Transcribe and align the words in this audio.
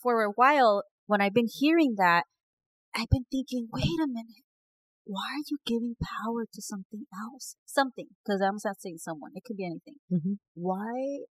for 0.00 0.22
a 0.22 0.30
while, 0.30 0.84
when 1.06 1.20
I've 1.20 1.34
been 1.34 1.48
hearing 1.52 1.94
that, 1.98 2.24
I've 2.94 3.10
been 3.10 3.26
thinking, 3.30 3.68
wait 3.72 3.98
a 4.02 4.06
minute. 4.06 4.44
Why 5.04 5.34
are 5.34 5.46
you 5.50 5.58
giving 5.66 5.96
power 5.98 6.46
to 6.46 6.62
something 6.62 7.06
else? 7.12 7.56
Something, 7.66 8.08
because 8.22 8.40
I'm 8.40 8.58
not 8.62 8.80
saying 8.80 8.98
someone. 8.98 9.32
It 9.34 9.42
could 9.44 9.56
be 9.56 9.66
anything. 9.66 9.98
Mhm. 10.12 10.38
Why? 10.54 11.26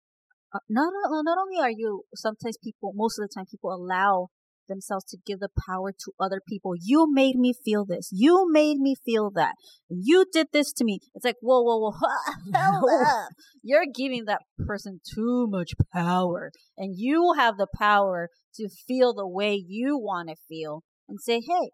Uh, 0.54 0.59
not 0.70 0.93
not 1.25 1.38
only 1.38 1.59
are 1.59 1.71
you 1.71 2.05
sometimes 2.15 2.57
people, 2.63 2.93
most 2.96 3.20
of 3.20 3.28
the 3.28 3.33
time 3.35 3.46
people 3.51 3.73
allow 3.73 4.29
themselves 4.68 5.05
to 5.05 5.18
give 5.25 5.39
the 5.39 5.49
power 5.68 5.91
to 5.91 6.11
other 6.20 6.41
people. 6.47 6.73
You 6.79 7.11
made 7.11 7.36
me 7.36 7.54
feel 7.54 7.86
this. 7.86 8.09
You 8.11 8.47
made 8.52 8.77
me 8.77 8.95
feel 9.05 9.32
that. 9.32 9.55
You 9.89 10.25
did 10.32 10.47
this 10.54 10.71
to 10.73 10.83
me. 10.83 11.00
It's 11.15 11.25
like, 11.25 11.38
whoa, 11.41 11.61
whoa, 11.61 11.77
whoa, 11.79 11.91
hold 12.55 12.91
up. 13.07 13.29
You're 13.64 13.86
giving 13.93 14.25
that 14.25 14.41
person 14.65 15.00
too 15.14 15.47
much 15.50 15.71
power. 15.93 16.51
And 16.77 16.95
you 16.97 17.33
have 17.38 17.57
the 17.57 17.68
power 17.77 18.29
to 18.55 18.69
feel 18.88 19.14
the 19.14 19.27
way 19.27 19.55
you 19.55 19.97
want 19.97 20.29
to 20.29 20.36
feel 20.47 20.84
and 21.07 21.20
say, 21.21 21.42
hey, 21.42 21.71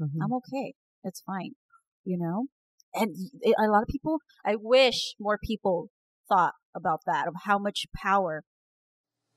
Mhm. 0.00 0.22
I'm 0.22 0.32
okay. 0.34 0.74
It's 1.02 1.20
fine. 1.22 1.52
You 2.04 2.18
know? 2.18 2.46
And 2.94 3.14
a 3.44 3.68
lot 3.68 3.82
of 3.82 3.88
people, 3.88 4.18
I 4.44 4.54
wish 4.56 5.14
more 5.18 5.38
people 5.42 5.88
thought 6.28 6.54
about 6.74 7.00
that, 7.06 7.26
of 7.26 7.34
how 7.44 7.58
much 7.58 7.86
power 7.94 8.44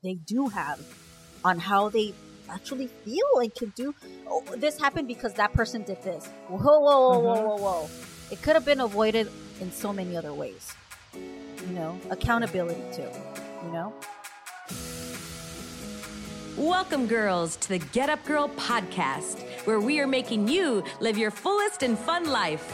they 0.03 0.15
do 0.15 0.49
have 0.49 0.79
on 1.43 1.59
how 1.59 1.89
they 1.89 2.13
actually 2.51 2.87
feel 2.87 3.39
and 3.39 3.53
can 3.55 3.69
do. 3.75 3.93
Oh, 4.27 4.43
this 4.57 4.79
happened 4.79 5.07
because 5.07 5.33
that 5.35 5.53
person 5.53 5.83
did 5.83 6.01
this. 6.03 6.27
Whoa, 6.47 6.57
whoa, 6.57 6.79
whoa, 6.79 7.19
whoa, 7.19 7.35
Mhm. 7.35 7.43
whoa, 7.47 7.55
whoa. 7.57 7.89
It 8.29 8.41
could 8.41 8.55
have 8.55 8.65
been 8.65 8.81
avoided 8.81 9.31
in 9.59 9.71
so 9.71 9.93
many 9.93 10.15
other 10.17 10.33
ways. 10.33 10.73
You 11.13 11.73
know, 11.73 11.99
accountability 12.09 12.83
too. 12.93 13.09
You 13.65 13.71
know? 13.71 13.93
Welcome, 16.57 17.07
girls, 17.07 17.55
to 17.57 17.69
the 17.69 17.79
Get 17.79 18.09
Up 18.09 18.23
Girl 18.25 18.49
podcast, 18.49 19.39
where 19.65 19.79
we 19.79 19.99
are 19.99 20.07
making 20.07 20.47
you 20.49 20.83
live 20.99 21.17
your 21.17 21.31
fullest 21.31 21.81
and 21.83 21.97
fun 21.97 22.25
life. 22.25 22.73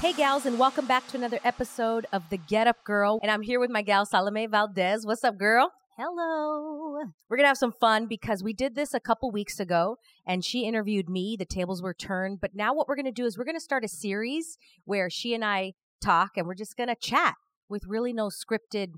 Hey, 0.00 0.14
gals, 0.14 0.46
and 0.46 0.58
welcome 0.58 0.86
back 0.86 1.06
to 1.08 1.18
another 1.18 1.40
episode 1.44 2.06
of 2.10 2.22
The 2.30 2.38
Get 2.38 2.66
Up 2.66 2.82
Girl. 2.84 3.20
And 3.22 3.30
I'm 3.30 3.42
here 3.42 3.60
with 3.60 3.68
my 3.68 3.82
gal, 3.82 4.06
Salome 4.06 4.46
Valdez. 4.46 5.04
What's 5.04 5.24
up, 5.24 5.36
girl? 5.36 5.72
Hello. 5.98 7.02
We're 7.28 7.36
going 7.36 7.44
to 7.44 7.48
have 7.48 7.58
some 7.58 7.70
fun 7.70 8.06
because 8.06 8.42
we 8.42 8.54
did 8.54 8.74
this 8.74 8.94
a 8.94 8.98
couple 8.98 9.30
weeks 9.30 9.60
ago 9.60 9.98
and 10.26 10.42
she 10.42 10.60
interviewed 10.64 11.10
me. 11.10 11.36
The 11.38 11.44
tables 11.44 11.82
were 11.82 11.92
turned. 11.92 12.40
But 12.40 12.54
now 12.54 12.72
what 12.72 12.88
we're 12.88 12.96
going 12.96 13.04
to 13.04 13.12
do 13.12 13.26
is 13.26 13.36
we're 13.36 13.44
going 13.44 13.58
to 13.58 13.60
start 13.60 13.84
a 13.84 13.88
series 13.88 14.56
where 14.86 15.10
she 15.10 15.34
and 15.34 15.44
I 15.44 15.74
talk 16.00 16.30
and 16.38 16.46
we're 16.46 16.54
just 16.54 16.78
going 16.78 16.88
to 16.88 16.96
chat 16.96 17.34
with 17.68 17.82
really 17.86 18.14
no 18.14 18.30
scripted 18.30 18.92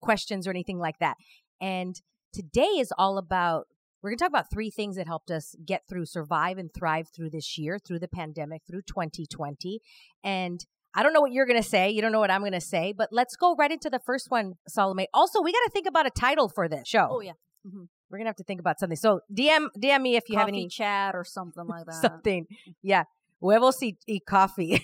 questions 0.00 0.46
or 0.46 0.50
anything 0.50 0.78
like 0.78 1.00
that. 1.00 1.16
And 1.60 2.00
today 2.32 2.78
is 2.78 2.92
all 2.96 3.18
about 3.18 3.66
we're 4.02 4.10
going 4.10 4.18
to 4.18 4.24
talk 4.24 4.30
about 4.30 4.50
three 4.50 4.70
things 4.70 4.96
that 4.96 5.06
helped 5.06 5.30
us 5.30 5.54
get 5.64 5.82
through, 5.88 6.06
survive, 6.06 6.58
and 6.58 6.72
thrive 6.72 7.08
through 7.14 7.30
this 7.30 7.58
year, 7.58 7.78
through 7.78 7.98
the 7.98 8.08
pandemic, 8.08 8.62
through 8.66 8.82
2020. 8.82 9.80
And 10.24 10.64
I 10.94 11.02
don't 11.02 11.12
know 11.12 11.20
what 11.20 11.32
you're 11.32 11.46
going 11.46 11.62
to 11.62 11.68
say. 11.68 11.90
You 11.90 12.02
don't 12.02 12.10
know 12.12 12.20
what 12.20 12.30
I'm 12.30 12.40
going 12.40 12.52
to 12.52 12.60
say, 12.60 12.92
but 12.96 13.10
let's 13.12 13.36
go 13.36 13.54
right 13.54 13.70
into 13.70 13.90
the 13.90 14.00
first 14.00 14.30
one, 14.30 14.54
Salome. 14.66 15.06
Also, 15.14 15.40
we 15.42 15.52
got 15.52 15.60
to 15.64 15.70
think 15.72 15.86
about 15.86 16.06
a 16.06 16.10
title 16.10 16.48
for 16.48 16.68
this 16.68 16.88
show. 16.88 17.08
Oh, 17.10 17.20
yeah. 17.20 17.32
Mhm. 17.66 17.88
We're 18.10 18.18
going 18.18 18.24
to 18.24 18.30
have 18.30 18.36
to 18.36 18.44
think 18.44 18.58
about 18.58 18.80
something. 18.80 18.96
So 18.96 19.20
DM, 19.32 19.68
DM 19.78 20.00
me 20.02 20.16
if 20.16 20.28
you 20.28 20.36
have 20.38 20.48
any 20.48 20.66
chat 20.66 21.14
or 21.14 21.22
something 21.24 21.66
like 21.66 21.86
that. 21.86 21.94
something. 21.94 22.46
Yeah. 22.82 23.04
Huevos 23.40 23.78
y, 23.80 23.96
y 24.08 24.18
coffee. 24.26 24.82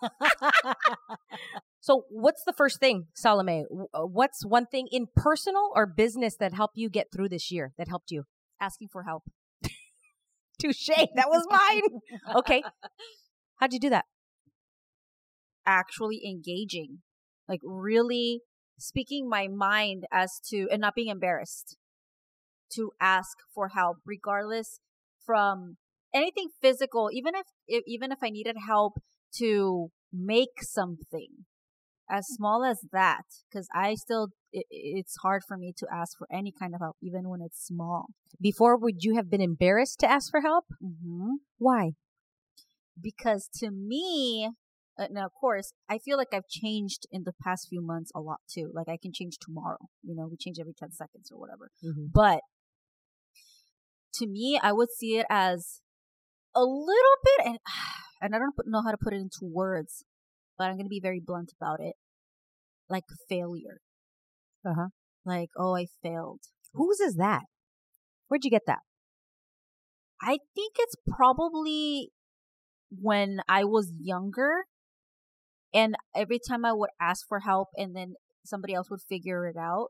so, 1.80 2.04
what's 2.10 2.42
the 2.44 2.52
first 2.52 2.80
thing, 2.80 3.06
Salome? 3.14 3.64
Uh, 3.94 4.00
What's 4.06 4.44
one 4.44 4.66
thing 4.66 4.88
in 4.90 5.06
personal 5.14 5.70
or 5.74 5.86
business 5.86 6.36
that 6.36 6.52
helped 6.54 6.76
you 6.76 6.88
get 6.90 7.10
through 7.12 7.28
this 7.30 7.50
year? 7.50 7.72
That 7.78 7.88
helped 7.88 8.10
you? 8.10 8.24
Asking 8.60 8.88
for 8.92 9.04
help. 9.04 9.24
Touche. 10.60 10.88
That 10.88 11.28
was 11.28 11.46
mine. 11.48 12.00
okay. 12.36 12.62
How'd 13.56 13.72
you 13.72 13.80
do 13.80 13.90
that? 13.90 14.04
actually 15.68 16.22
engaging, 16.26 17.02
like 17.46 17.60
really 17.62 18.40
speaking 18.78 19.28
my 19.28 19.46
mind 19.48 20.04
as 20.10 20.40
to, 20.48 20.66
and 20.72 20.80
not 20.80 20.94
being 20.94 21.08
embarrassed 21.08 21.76
to 22.72 22.90
ask 23.00 23.36
for 23.54 23.68
help, 23.68 23.98
regardless 24.04 24.80
from 25.24 25.76
anything 26.14 26.48
physical, 26.60 27.10
even 27.12 27.34
if, 27.34 27.46
if 27.66 27.84
even 27.86 28.10
if 28.10 28.18
I 28.22 28.30
needed 28.30 28.56
help 28.66 28.94
to 29.36 29.90
make 30.12 30.62
something 30.62 31.44
as 32.10 32.26
small 32.26 32.64
as 32.64 32.80
that, 32.92 33.24
because 33.50 33.68
I 33.74 33.94
still, 33.94 34.28
it, 34.52 34.66
it's 34.70 35.16
hard 35.22 35.42
for 35.46 35.56
me 35.56 35.72
to 35.76 35.86
ask 35.92 36.16
for 36.16 36.26
any 36.32 36.52
kind 36.52 36.74
of 36.74 36.80
help, 36.80 36.96
even 37.02 37.28
when 37.28 37.40
it's 37.40 37.64
small. 37.64 38.06
Before, 38.40 38.76
would 38.76 39.02
you 39.02 39.16
have 39.16 39.30
been 39.30 39.40
embarrassed 39.40 40.00
to 40.00 40.10
ask 40.10 40.30
for 40.30 40.40
help? 40.40 40.64
Mm-hmm. 40.82 41.36
Why? 41.58 41.92
because 43.00 43.48
to 43.58 43.70
me, 43.70 44.50
uh, 44.98 45.06
now 45.10 45.26
of 45.26 45.32
course, 45.40 45.72
I 45.88 45.98
feel 45.98 46.16
like 46.16 46.28
I've 46.32 46.48
changed 46.48 47.06
in 47.10 47.24
the 47.24 47.32
past 47.42 47.68
few 47.68 47.80
months 47.82 48.10
a 48.14 48.20
lot 48.20 48.40
too. 48.52 48.70
Like 48.74 48.88
I 48.88 48.98
can 49.00 49.12
change 49.12 49.38
tomorrow. 49.40 49.88
You 50.02 50.14
know, 50.14 50.26
we 50.28 50.36
change 50.36 50.58
every 50.60 50.74
10 50.74 50.92
seconds 50.92 51.30
or 51.32 51.38
whatever. 51.38 51.70
But 52.12 52.40
to 54.14 54.26
me, 54.26 54.58
I 54.62 54.72
would 54.72 54.90
see 54.90 55.18
it 55.18 55.26
as 55.30 55.80
a 56.54 56.62
little 56.62 57.16
bit, 57.24 57.46
and, 57.46 57.58
and 58.20 58.34
I 58.34 58.38
don't 58.38 58.54
know 58.66 58.82
how 58.82 58.90
to 58.90 58.98
put 58.98 59.12
it 59.12 59.20
into 59.20 59.40
words, 59.42 60.04
but 60.58 60.64
I'm 60.64 60.74
going 60.74 60.86
to 60.86 60.90
be 60.90 61.00
very 61.00 61.22
blunt 61.24 61.52
about 61.60 61.80
it. 61.80 61.94
Like 62.90 63.04
failure. 63.28 63.80
Uh-huh. 64.66 64.88
Like, 65.24 65.50
oh, 65.56 65.76
I 65.76 65.86
failed. 66.02 66.40
Whose 66.74 67.00
is 67.00 67.14
that? 67.16 67.42
Where'd 68.28 68.44
you 68.44 68.50
get 68.50 68.66
that? 68.66 68.80
I 70.20 70.38
think 70.54 70.74
it's 70.78 70.96
probably 71.08 72.10
when 72.90 73.40
I 73.48 73.64
was 73.64 73.92
younger 74.00 74.64
and 75.72 75.94
every 76.16 76.38
time 76.38 76.64
I 76.64 76.72
would 76.72 76.90
ask 77.00 77.26
for 77.28 77.40
help 77.40 77.68
and 77.76 77.94
then 77.94 78.14
somebody 78.44 78.74
else 78.74 78.90
would 78.90 79.02
figure 79.08 79.46
it 79.46 79.56
out, 79.56 79.88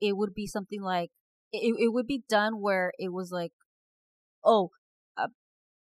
it 0.00 0.16
would 0.16 0.34
be 0.34 0.46
something 0.46 0.82
like, 0.82 1.10
it, 1.52 1.74
it 1.78 1.92
would 1.92 2.06
be 2.06 2.24
done 2.28 2.60
where 2.60 2.92
it 2.98 3.12
was 3.12 3.30
like, 3.30 3.52
oh, 4.44 4.70
uh, 5.16 5.28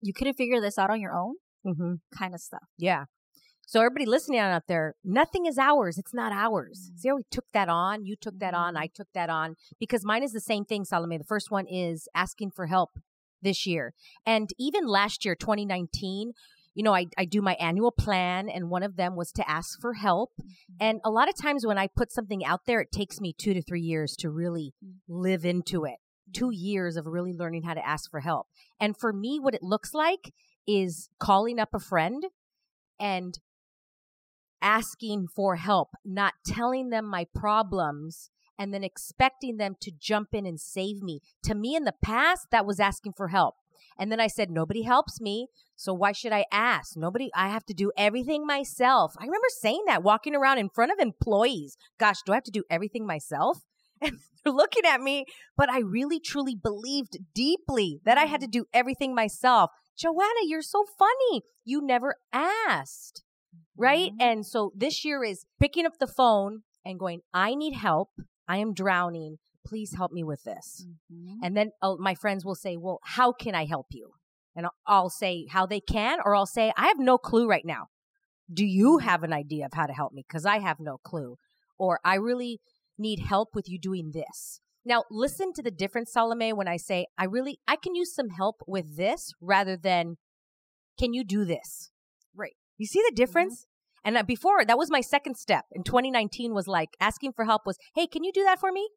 you 0.00 0.12
couldn't 0.14 0.34
figure 0.34 0.60
this 0.60 0.78
out 0.78 0.90
on 0.90 1.00
your 1.00 1.14
own 1.14 1.34
Mm-hmm. 1.66 1.94
kind 2.16 2.34
of 2.34 2.40
stuff. 2.40 2.62
Yeah. 2.78 3.06
So 3.68 3.80
everybody 3.80 4.06
listening 4.06 4.38
out 4.38 4.66
there, 4.66 4.94
nothing 5.04 5.44
is 5.44 5.58
ours. 5.58 5.98
It's 5.98 6.14
not 6.14 6.32
ours. 6.32 6.90
Mhm. 6.90 6.98
See 7.00 7.08
how 7.10 7.16
we 7.16 7.24
took 7.30 7.44
that 7.52 7.68
on? 7.68 8.06
You 8.06 8.16
took 8.16 8.38
that 8.38 8.54
on. 8.54 8.72
Mhm. 8.72 8.78
I 8.78 8.86
took 8.86 9.08
that 9.12 9.28
on 9.28 9.56
because 9.78 10.06
mine 10.06 10.22
is 10.22 10.32
the 10.32 10.40
same 10.40 10.64
thing, 10.64 10.86
Salome. 10.86 11.18
The 11.18 11.24
first 11.24 11.50
one 11.50 11.66
is 11.66 12.08
asking 12.14 12.52
for 12.52 12.68
help 12.68 12.98
this 13.42 13.66
year. 13.66 13.92
And 14.24 14.48
even 14.58 14.86
last 14.86 15.26
year, 15.26 15.34
2019, 15.34 16.32
you 16.72 16.82
know, 16.82 16.94
I, 16.94 17.08
I 17.18 17.26
do 17.26 17.42
my 17.42 17.56
annual 17.56 17.92
plan 17.92 18.48
and 18.48 18.70
one 18.70 18.82
of 18.82 18.96
them 18.96 19.16
was 19.16 19.32
to 19.32 19.46
ask 19.46 19.78
for 19.82 19.92
help. 19.92 20.32
And 20.80 21.02
a 21.04 21.10
lot 21.10 21.28
of 21.28 21.36
times 21.36 21.66
when 21.66 21.76
I 21.76 21.88
put 21.88 22.10
something 22.10 22.42
out 22.46 22.64
there, 22.64 22.80
it 22.80 22.90
takes 22.90 23.20
me 23.20 23.34
two 23.36 23.52
to 23.52 23.60
three 23.60 23.82
years 23.82 24.16
to 24.20 24.30
really 24.30 24.72
live 25.06 25.44
into 25.44 25.84
it. 25.84 25.96
Two 26.32 26.52
years 26.52 26.96
of 26.96 27.04
really 27.04 27.34
learning 27.34 27.64
how 27.64 27.74
to 27.74 27.86
ask 27.86 28.10
for 28.10 28.20
help. 28.20 28.46
And 28.80 28.96
for 28.96 29.12
me, 29.12 29.38
what 29.38 29.54
it 29.54 29.62
looks 29.62 29.92
like 29.92 30.32
is 30.66 31.10
calling 31.18 31.58
up 31.58 31.74
a 31.74 31.78
friend 31.78 32.24
and 32.98 33.38
asking 34.62 35.28
for 35.28 35.56
help, 35.56 35.90
not 36.04 36.34
telling 36.44 36.90
them 36.90 37.04
my 37.04 37.26
problems 37.34 38.30
and 38.58 38.74
then 38.74 38.82
expecting 38.82 39.56
them 39.56 39.76
to 39.80 39.92
jump 39.92 40.30
in 40.32 40.44
and 40.44 40.60
save 40.60 41.02
me. 41.02 41.20
To 41.44 41.54
me, 41.54 41.76
in 41.76 41.84
the 41.84 41.94
past, 42.02 42.48
that 42.50 42.66
was 42.66 42.80
asking 42.80 43.12
for 43.12 43.28
help. 43.28 43.54
And 43.98 44.12
then 44.12 44.20
I 44.20 44.26
said, 44.26 44.50
nobody 44.50 44.82
helps 44.82 45.20
me. 45.20 45.48
So 45.76 45.92
why 45.92 46.12
should 46.12 46.32
I 46.32 46.44
ask? 46.52 46.96
Nobody, 46.96 47.30
I 47.34 47.48
have 47.48 47.64
to 47.66 47.74
do 47.74 47.92
everything 47.96 48.46
myself. 48.46 49.14
I 49.18 49.24
remember 49.24 49.46
saying 49.60 49.84
that 49.86 50.02
walking 50.02 50.34
around 50.34 50.58
in 50.58 50.68
front 50.68 50.92
of 50.92 50.98
employees. 50.98 51.76
Gosh, 51.98 52.22
do 52.24 52.32
I 52.32 52.36
have 52.36 52.44
to 52.44 52.50
do 52.50 52.64
everything 52.70 53.06
myself? 53.06 53.58
And 54.00 54.20
they're 54.44 54.52
looking 54.52 54.84
at 54.84 55.00
me, 55.00 55.24
but 55.56 55.68
I 55.68 55.80
really 55.80 56.20
truly 56.20 56.54
believed 56.54 57.18
deeply 57.34 58.00
that 58.04 58.16
I 58.16 58.26
had 58.26 58.40
to 58.42 58.46
mm. 58.46 58.52
do 58.52 58.66
everything 58.72 59.12
myself. 59.12 59.72
Joanna, 59.96 60.44
you're 60.44 60.62
so 60.62 60.84
funny. 60.96 61.42
You 61.64 61.84
never 61.84 62.14
asked. 62.32 63.24
Right? 63.76 64.12
Mhm. 64.12 64.16
And 64.20 64.46
so 64.46 64.72
this 64.74 65.04
year 65.04 65.24
is 65.24 65.44
picking 65.60 65.86
up 65.86 65.98
the 65.98 66.06
phone 66.06 66.62
and 66.84 66.98
going, 66.98 67.20
I 67.32 67.54
need 67.54 67.74
help. 67.74 68.10
I 68.46 68.58
am 68.58 68.72
drowning. 68.74 69.38
Please 69.66 69.94
help 69.96 70.12
me 70.12 70.24
with 70.24 70.42
this. 70.44 70.86
Mhm. 71.12 71.38
And 71.42 71.56
then 71.56 71.70
uh, 71.82 71.96
my 71.98 72.14
friends 72.14 72.44
will 72.44 72.54
say, 72.54 72.76
Well, 72.76 73.00
how 73.04 73.32
can 73.32 73.54
I 73.54 73.66
help 73.66 73.86
you? 73.90 74.12
And 74.56 74.66
I'll- 74.66 74.74
I'll 74.86 75.10
say 75.10 75.46
how 75.50 75.66
they 75.66 75.80
can, 75.80 76.18
or 76.24 76.34
I'll 76.34 76.46
say, 76.46 76.72
I 76.76 76.86
have 76.88 76.98
no 76.98 77.18
clue 77.18 77.46
right 77.48 77.64
now. 77.64 77.88
Do 78.52 78.64
you 78.64 78.98
have 78.98 79.22
an 79.22 79.32
idea 79.32 79.66
of 79.66 79.74
how 79.74 79.86
to 79.86 79.92
help 79.92 80.12
me? 80.12 80.24
Because 80.26 80.46
I 80.46 80.58
have 80.58 80.80
no 80.80 80.98
clue. 80.98 81.36
Or 81.78 82.00
I 82.04 82.14
really 82.14 82.60
need 82.96 83.20
help 83.20 83.54
with 83.54 83.68
you 83.68 83.78
doing 83.78 84.10
this. 84.12 84.60
Now, 84.84 85.04
listen 85.10 85.52
to 85.52 85.62
the 85.62 85.70
difference, 85.70 86.12
Salome, 86.12 86.52
when 86.54 86.66
I 86.66 86.78
say, 86.78 87.06
I 87.18 87.24
really, 87.24 87.60
I 87.68 87.76
can 87.76 87.94
use 87.94 88.14
some 88.14 88.30
help 88.30 88.62
with 88.66 88.96
this 88.96 89.32
rather 89.40 89.76
than, 89.76 90.16
can 90.98 91.12
you 91.12 91.24
do 91.24 91.44
this? 91.44 91.90
You 92.78 92.86
see 92.86 93.02
the 93.08 93.14
difference? 93.14 93.66
And 94.04 94.16
uh, 94.16 94.22
before, 94.22 94.64
that 94.64 94.78
was 94.78 94.90
my 94.90 95.00
second 95.00 95.36
step 95.36 95.64
in 95.72 95.82
2019 95.82 96.54
was 96.54 96.66
like 96.68 96.90
asking 97.00 97.32
for 97.32 97.44
help 97.44 97.62
was, 97.66 97.76
hey, 97.94 98.06
can 98.06 98.24
you 98.24 98.32
do 98.32 98.44
that 98.44 98.58
for 98.60 98.72
me? 98.72 98.88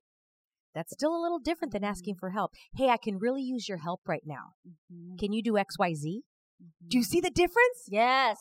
That's 0.73 0.93
still 0.93 1.13
a 1.13 1.21
little 1.21 1.39
different 1.39 1.73
than 1.73 1.83
asking 1.83 2.15
for 2.15 2.29
help. 2.29 2.51
Hey, 2.75 2.87
I 2.89 2.97
can 2.97 3.17
really 3.17 3.41
use 3.41 3.67
your 3.67 3.79
help 3.79 4.01
right 4.07 4.23
now. 4.25 4.53
Mhm. 4.65 5.19
Can 5.19 5.33
you 5.33 5.43
do 5.43 5.57
XYZ? 5.57 6.21
Do 6.87 6.97
you 6.97 7.03
Mhm. 7.03 7.07
see 7.07 7.19
the 7.19 7.31
difference? 7.31 7.87
Yes. 7.89 8.37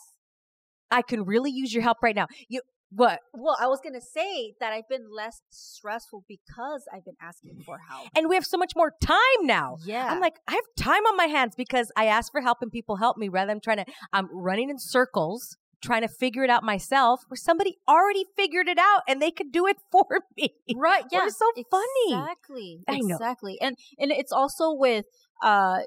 I 0.90 1.02
can 1.02 1.24
really 1.24 1.50
use 1.50 1.72
your 1.72 1.82
help 1.82 2.02
right 2.02 2.14
now. 2.14 2.26
You 2.48 2.60
what? 2.90 3.20
Well, 3.32 3.56
I 3.60 3.66
was 3.68 3.80
gonna 3.82 4.00
say 4.00 4.54
that 4.60 4.72
I've 4.72 4.88
been 4.88 5.06
less 5.14 5.42
stressful 5.50 6.24
because 6.28 6.84
I've 6.92 7.04
been 7.04 7.16
asking 7.20 7.62
for 7.64 7.78
help. 7.78 8.08
And 8.16 8.28
we 8.28 8.34
have 8.34 8.44
so 8.44 8.58
much 8.58 8.72
more 8.76 8.92
time 9.00 9.16
now. 9.42 9.76
Yeah. 9.84 10.06
I'm 10.06 10.20
like, 10.20 10.34
I 10.48 10.52
have 10.52 10.64
time 10.76 11.04
on 11.06 11.16
my 11.16 11.26
hands 11.26 11.54
because 11.56 11.92
I 11.96 12.06
ask 12.06 12.32
for 12.32 12.40
help 12.40 12.58
and 12.62 12.70
people 12.70 12.96
help 12.96 13.16
me 13.16 13.28
rather 13.28 13.50
than 13.52 13.60
trying 13.60 13.78
to, 13.78 13.84
I'm 14.12 14.28
running 14.32 14.70
in 14.70 14.78
circles 14.78 15.56
trying 15.82 16.02
to 16.02 16.08
figure 16.08 16.44
it 16.44 16.50
out 16.50 16.62
myself 16.62 17.22
where 17.28 17.36
somebody 17.36 17.78
already 17.88 18.24
figured 18.36 18.68
it 18.68 18.78
out 18.78 19.00
and 19.08 19.20
they 19.20 19.30
could 19.30 19.50
do 19.50 19.66
it 19.66 19.78
for 19.90 20.04
me. 20.36 20.50
right. 20.76 21.04
Yeah. 21.10 21.26
It's 21.26 21.38
so 21.38 21.46
funny? 21.70 22.20
Exactly. 22.20 22.80
I 22.88 22.98
know. 22.98 23.14
Exactly. 23.14 23.58
And 23.60 23.76
and 23.98 24.10
it's 24.10 24.32
also 24.32 24.72
with 24.72 25.06
uh 25.42 25.78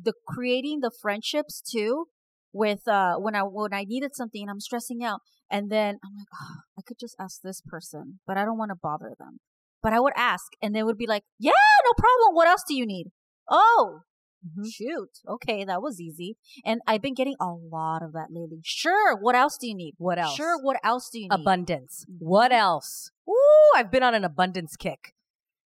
the 0.00 0.14
creating 0.26 0.80
the 0.80 0.90
friendships 1.02 1.60
too. 1.60 2.06
With 2.52 2.86
uh 2.86 3.14
when 3.16 3.34
I 3.34 3.42
when 3.42 3.72
I 3.72 3.84
needed 3.84 4.14
something 4.14 4.42
and 4.42 4.50
I'm 4.50 4.60
stressing 4.60 5.02
out 5.02 5.20
and 5.50 5.70
then 5.70 5.98
I'm 6.04 6.14
like, 6.16 6.28
oh, 6.40 6.56
I 6.78 6.82
could 6.86 6.98
just 6.98 7.16
ask 7.18 7.40
this 7.42 7.60
person, 7.62 8.20
but 8.26 8.36
I 8.36 8.44
don't 8.44 8.58
want 8.58 8.70
to 8.70 8.74
bother 8.80 9.14
them. 9.18 9.40
But 9.82 9.92
I 9.92 10.00
would 10.00 10.12
ask 10.16 10.44
and 10.62 10.74
they 10.74 10.82
would 10.82 10.98
be 10.98 11.06
like, 11.06 11.24
Yeah, 11.38 11.52
no 11.84 11.92
problem. 11.96 12.34
What 12.34 12.48
else 12.48 12.62
do 12.68 12.74
you 12.74 12.86
need? 12.86 13.10
Oh, 13.48 14.00
Mhm. 14.44 14.66
shoot. 14.70 15.10
Okay, 15.28 15.64
that 15.64 15.80
was 15.80 16.00
easy. 16.00 16.36
And 16.64 16.80
I've 16.86 17.00
been 17.00 17.14
getting 17.14 17.36
a 17.40 17.52
lot 17.52 18.02
of 18.02 18.12
that 18.12 18.28
lately. 18.30 18.58
Sure, 18.64 19.16
what 19.16 19.34
else 19.36 19.56
do 19.56 19.68
you 19.68 19.74
need? 19.74 19.94
What 19.98 20.18
else? 20.18 20.34
Sure, 20.34 20.58
what 20.60 20.78
else 20.82 21.08
do 21.10 21.20
you 21.20 21.28
need? 21.28 21.40
Abundance. 21.40 22.04
What 22.18 22.50
else? 22.52 23.12
Ooh, 23.28 23.70
I've 23.76 23.90
been 23.90 24.02
on 24.02 24.14
an 24.14 24.24
abundance 24.24 24.74
kick. 24.76 25.14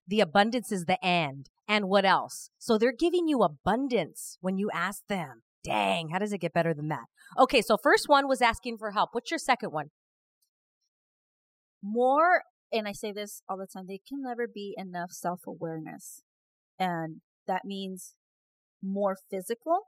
The 0.07 0.21
abundance 0.21 0.71
is 0.71 0.85
the 0.85 1.03
and. 1.05 1.49
And 1.67 1.89
what 1.89 2.05
else? 2.05 2.51
So 2.59 2.77
they're 2.79 2.93
giving 2.93 3.27
you 3.29 3.43
abundance 3.43 4.37
when 4.41 4.57
you 4.59 4.71
ask 4.73 5.07
them. 5.09 5.43
Dang, 5.67 6.09
how 6.11 6.19
does 6.19 6.33
it 6.33 6.39
get 6.39 6.53
better 6.55 6.73
than 6.73 6.89
that? 6.89 7.05
Okay, 7.39 7.61
so 7.61 7.77
first 7.77 8.09
one 8.09 8.29
was 8.29 8.41
asking 8.41 8.79
for 8.79 8.93
help. 8.93 9.11
What's 9.13 9.31
your 9.31 9.39
second 9.39 9.71
one? 9.73 9.91
more 11.83 12.43
and 12.73 12.89
i 12.89 12.93
say 12.93 13.13
this 13.13 13.43
all 13.49 13.57
the 13.59 13.67
time 13.67 13.85
there 13.87 13.99
can 14.09 14.21
never 14.23 14.49
be 14.53 14.75
enough 14.77 15.13
self-awareness 15.13 16.23
and 16.81 17.21
that 17.47 17.65
means 17.65 18.15
more 18.83 19.17
physical 19.31 19.83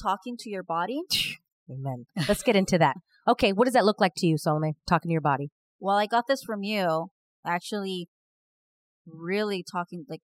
talking 0.00 0.36
to 0.36 0.48
your 0.50 0.62
body 0.62 1.00
Amen. 1.70 2.04
Let's 2.28 2.42
get 2.42 2.56
into 2.56 2.78
that. 2.78 2.96
Okay, 3.28 3.52
what 3.52 3.64
does 3.64 3.74
that 3.74 3.84
look 3.84 4.00
like 4.00 4.14
to 4.16 4.26
you, 4.26 4.36
Salome? 4.36 4.74
Talking 4.88 5.08
to 5.08 5.12
your 5.12 5.20
body. 5.20 5.50
well 5.80 5.96
i 5.96 6.06
got 6.06 6.26
this 6.28 6.42
from 6.42 6.62
you 6.62 7.10
actually 7.46 8.08
really 9.06 9.64
talking 9.68 10.04
like 10.08 10.20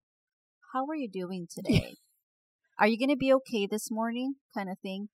how 0.73 0.87
are 0.87 0.95
you 0.97 1.09
doing 1.09 1.47
today 1.55 1.97
are 2.81 2.89
you 2.89 2.99
going 2.99 3.11
to 3.11 3.17
be 3.17 3.33
okay 3.33 3.67
this 3.71 3.91
morning 3.91 4.35
kind 4.57 4.69
of 4.71 4.79
thing 4.81 5.09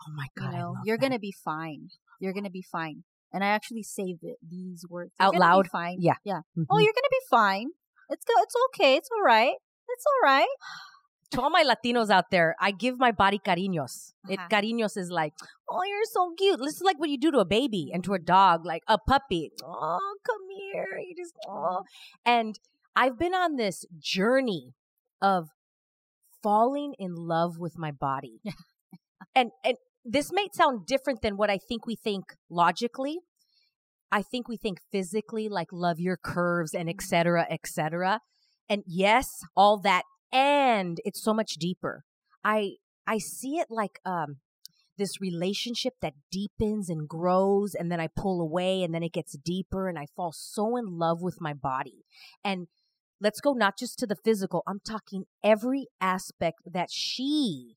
Oh 0.00 0.12
my 0.14 0.26
you 0.36 0.42
God. 0.42 0.54
I 0.54 0.58
know 0.58 0.74
you're 0.84 0.98
going 0.98 1.12
to 1.12 1.18
be 1.18 1.34
fine 1.44 1.88
you're 2.20 2.32
going 2.32 2.44
to 2.44 2.50
be 2.50 2.62
fine 2.62 3.04
and 3.32 3.44
i 3.44 3.48
actually 3.48 3.82
saved 3.82 4.22
it 4.22 4.38
these 4.48 4.84
words 4.88 5.12
Out 5.20 5.34
You're 5.34 5.40
gonna 5.42 5.52
be 5.52 5.56
loud? 5.56 5.68
fine 5.70 5.96
Yeah. 6.00 6.14
yeah 6.24 6.40
Mhm. 6.56 6.66
oh 6.70 6.78
you're 6.78 6.96
going 6.98 7.10
to 7.10 7.16
be 7.20 7.24
fine 7.30 7.68
it's 8.08 8.24
go- 8.24 8.42
it's 8.42 8.54
okay 8.68 8.96
it's 8.96 9.10
all 9.14 9.22
right 9.22 9.56
it's 9.88 10.04
all 10.10 10.20
right 10.32 10.48
to 11.32 11.42
all 11.42 11.50
my 11.50 11.62
Latinos 11.62 12.08
out 12.08 12.30
there, 12.30 12.56
I 12.58 12.70
give 12.70 12.98
my 12.98 13.12
body 13.12 13.38
cariños. 13.38 14.14
It 14.30 14.38
Uh-huh. 14.38 14.48
cariños 14.48 14.96
is 14.96 15.10
like, 15.10 15.34
oh, 15.68 15.82
you're 15.84 16.06
so 16.10 16.32
cute. 16.38 16.58
This 16.58 16.76
is 16.76 16.80
like 16.80 16.98
what 16.98 17.10
you 17.10 17.18
do 17.20 17.30
to 17.32 17.40
a 17.40 17.44
baby 17.44 17.90
and 17.92 18.02
to 18.04 18.14
a 18.14 18.18
dog, 18.18 18.64
like 18.64 18.82
a 18.88 18.96
puppy. 18.96 19.50
Oh, 19.62 20.14
come 20.24 20.44
here. 20.58 20.88
You 21.06 21.14
just 21.14 21.34
oh. 21.46 21.82
And 22.24 22.58
I've 22.96 23.18
been 23.18 23.34
on 23.34 23.56
this 23.56 23.84
journey 23.98 24.72
of 25.20 25.50
falling 26.42 26.94
in 26.98 27.14
love 27.14 27.58
with 27.58 27.78
my 27.78 27.90
body. 27.90 28.40
and 29.34 29.50
and 29.64 29.76
this 30.04 30.32
may 30.32 30.48
sound 30.52 30.86
different 30.86 31.22
than 31.22 31.36
what 31.36 31.50
I 31.50 31.58
think 31.58 31.86
we 31.86 31.96
think 31.96 32.24
logically. 32.50 33.18
I 34.10 34.22
think 34.22 34.48
we 34.48 34.56
think 34.56 34.78
physically, 34.90 35.48
like 35.48 35.68
love 35.70 36.00
your 36.00 36.16
curves 36.16 36.72
and 36.72 36.88
et 36.88 37.02
cetera, 37.02 37.46
et 37.50 37.66
cetera. 37.66 38.20
And 38.68 38.82
yes, 38.86 39.26
all 39.54 39.78
that 39.80 40.04
and 40.32 40.98
it's 41.04 41.22
so 41.22 41.34
much 41.34 41.54
deeper. 41.54 42.04
I 42.44 42.76
I 43.06 43.18
see 43.18 43.58
it 43.58 43.68
like 43.70 44.00
um 44.04 44.36
this 44.96 45.20
relationship 45.20 45.94
that 46.02 46.14
deepens 46.32 46.88
and 46.90 47.08
grows 47.08 47.74
and 47.74 47.90
then 47.90 48.00
I 48.00 48.08
pull 48.08 48.40
away 48.40 48.82
and 48.82 48.92
then 48.92 49.02
it 49.04 49.12
gets 49.12 49.36
deeper 49.36 49.88
and 49.88 49.98
I 49.98 50.06
fall 50.16 50.32
so 50.32 50.76
in 50.76 50.98
love 50.98 51.22
with 51.22 51.40
my 51.40 51.54
body. 51.54 52.04
And 52.44 52.66
let's 53.20 53.40
go 53.40 53.52
not 53.52 53.78
just 53.78 53.98
to 53.98 54.06
the 54.06 54.16
physical. 54.16 54.62
I'm 54.66 54.80
talking 54.86 55.24
every 55.42 55.86
aspect 56.00 56.60
that 56.66 56.90
she 56.90 57.76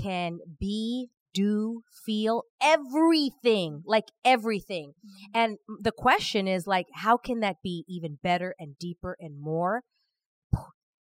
can 0.00 0.38
be, 0.58 1.08
do, 1.34 1.82
feel, 2.04 2.44
everything, 2.62 3.82
like 3.86 4.06
everything. 4.24 4.92
Mm-hmm. 5.04 5.30
And 5.34 5.58
the 5.80 5.92
question 5.92 6.48
is 6.48 6.66
like, 6.66 6.86
how 6.94 7.16
can 7.16 7.40
that 7.40 7.56
be 7.62 7.84
even 7.88 8.18
better 8.22 8.54
and 8.58 8.78
deeper 8.78 9.16
and 9.20 9.40
more? 9.40 9.82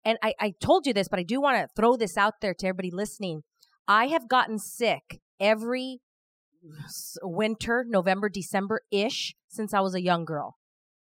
And 0.06 0.18
I, 0.22 0.34
I 0.40 0.54
told 0.62 0.86
you 0.86 0.94
this, 0.94 1.08
but 1.08 1.20
I 1.20 1.24
do 1.24 1.40
want 1.40 1.58
to 1.58 1.68
throw 1.76 1.96
this 1.96 2.18
out 2.18 2.36
there 2.42 2.54
to 2.54 2.68
everybody 2.68 2.92
listening. 2.92 3.44
I 3.88 4.08
have 4.08 4.28
gotten 4.28 4.60
sick 4.60 5.22
every 5.40 6.00
winter, 7.22 7.86
November, 7.88 8.30
December 8.30 8.82
ish, 8.92 9.36
since 9.48 9.74
I 9.74 9.80
was 9.80 9.96
a 9.96 10.02
young 10.02 10.26
girl. 10.26 10.58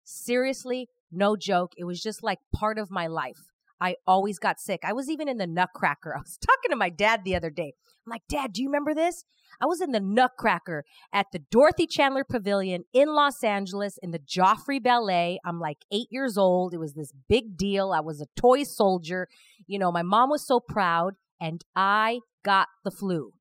Seriously, 0.03 0.87
no 1.11 1.35
joke. 1.35 1.73
It 1.77 1.85
was 1.85 2.01
just 2.01 2.23
like 2.23 2.39
part 2.53 2.77
of 2.77 2.91
my 2.91 3.07
life. 3.07 3.51
I 3.81 3.95
always 4.05 4.39
got 4.39 4.59
sick. 4.59 4.81
I 4.83 4.93
was 4.93 5.09
even 5.09 5.27
in 5.29 5.37
the 5.37 5.47
Nutcracker. 5.47 6.13
I 6.17 6.19
was 6.19 6.37
talking 6.37 6.71
to 6.71 6.75
my 6.75 6.89
dad 6.89 7.21
the 7.23 7.35
other 7.35 7.49
day. 7.49 7.73
I'm 8.05 8.11
like, 8.11 8.23
Dad, 8.27 8.53
do 8.53 8.61
you 8.61 8.69
remember 8.69 8.93
this? 8.93 9.23
I 9.61 9.65
was 9.65 9.81
in 9.81 9.91
the 9.91 9.99
Nutcracker 9.99 10.85
at 11.11 11.27
the 11.31 11.39
Dorothy 11.39 11.85
Chandler 11.85 12.23
Pavilion 12.23 12.83
in 12.93 13.09
Los 13.09 13.43
Angeles 13.43 13.97
in 14.01 14.11
the 14.11 14.19
Joffrey 14.19 14.81
Ballet. 14.81 15.39
I'm 15.43 15.59
like 15.59 15.79
eight 15.91 16.07
years 16.11 16.37
old. 16.37 16.73
It 16.73 16.79
was 16.79 16.93
this 16.93 17.13
big 17.27 17.57
deal. 17.57 17.91
I 17.91 17.99
was 17.99 18.21
a 18.21 18.27
toy 18.39 18.63
soldier. 18.63 19.27
You 19.67 19.79
know, 19.79 19.91
my 19.91 20.03
mom 20.03 20.29
was 20.29 20.45
so 20.45 20.59
proud, 20.59 21.15
and 21.41 21.63
I 21.75 22.19
got 22.43 22.67
the 22.83 22.91
flu. 22.91 23.33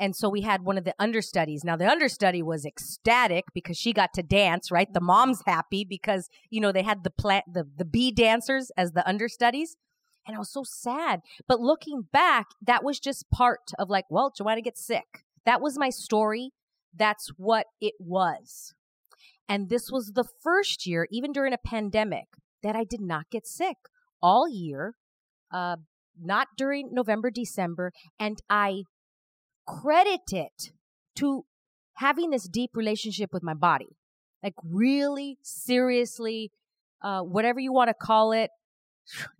And 0.00 0.16
so 0.16 0.30
we 0.30 0.40
had 0.40 0.64
one 0.64 0.78
of 0.78 0.84
the 0.84 0.94
understudies. 0.98 1.62
Now 1.62 1.76
the 1.76 1.88
understudy 1.88 2.42
was 2.42 2.64
ecstatic 2.64 3.44
because 3.52 3.76
she 3.76 3.92
got 3.92 4.14
to 4.14 4.22
dance, 4.22 4.70
right? 4.70 4.90
The 4.90 5.00
mom's 5.00 5.42
happy 5.46 5.84
because, 5.84 6.30
you 6.48 6.58
know, 6.58 6.72
they 6.72 6.82
had 6.82 7.04
the 7.04 7.10
plant 7.10 7.44
the, 7.52 7.68
the 7.76 7.84
bee 7.84 8.10
dancers 8.10 8.72
as 8.78 8.92
the 8.92 9.06
understudies. 9.06 9.76
And 10.26 10.34
I 10.34 10.38
was 10.38 10.50
so 10.50 10.64
sad. 10.64 11.20
But 11.46 11.60
looking 11.60 12.08
back, 12.12 12.46
that 12.62 12.82
was 12.82 12.98
just 12.98 13.30
part 13.30 13.72
of 13.78 13.90
like, 13.90 14.06
well, 14.08 14.32
Joanna 14.34 14.62
gets 14.62 14.84
sick. 14.84 15.24
That 15.44 15.60
was 15.60 15.78
my 15.78 15.90
story. 15.90 16.52
That's 16.96 17.28
what 17.36 17.66
it 17.80 17.94
was. 17.98 18.74
And 19.48 19.68
this 19.68 19.90
was 19.90 20.12
the 20.14 20.24
first 20.24 20.86
year, 20.86 21.08
even 21.10 21.32
during 21.32 21.52
a 21.52 21.58
pandemic, 21.58 22.28
that 22.62 22.74
I 22.74 22.84
did 22.84 23.00
not 23.00 23.30
get 23.30 23.46
sick 23.46 23.76
all 24.22 24.48
year, 24.48 24.94
uh, 25.52 25.76
not 26.18 26.48
during 26.56 26.90
November, 26.92 27.30
December. 27.30 27.92
And 28.18 28.40
I 28.48 28.84
credit 29.70 30.32
it 30.32 30.72
to 31.16 31.44
having 31.94 32.30
this 32.30 32.48
deep 32.48 32.70
relationship 32.74 33.32
with 33.32 33.42
my 33.42 33.54
body. 33.54 33.96
Like, 34.42 34.54
really, 34.64 35.38
seriously, 35.42 36.50
uh, 37.02 37.20
whatever 37.20 37.60
you 37.60 37.72
want 37.72 37.88
to 37.88 37.94
call 37.94 38.32
it, 38.32 38.50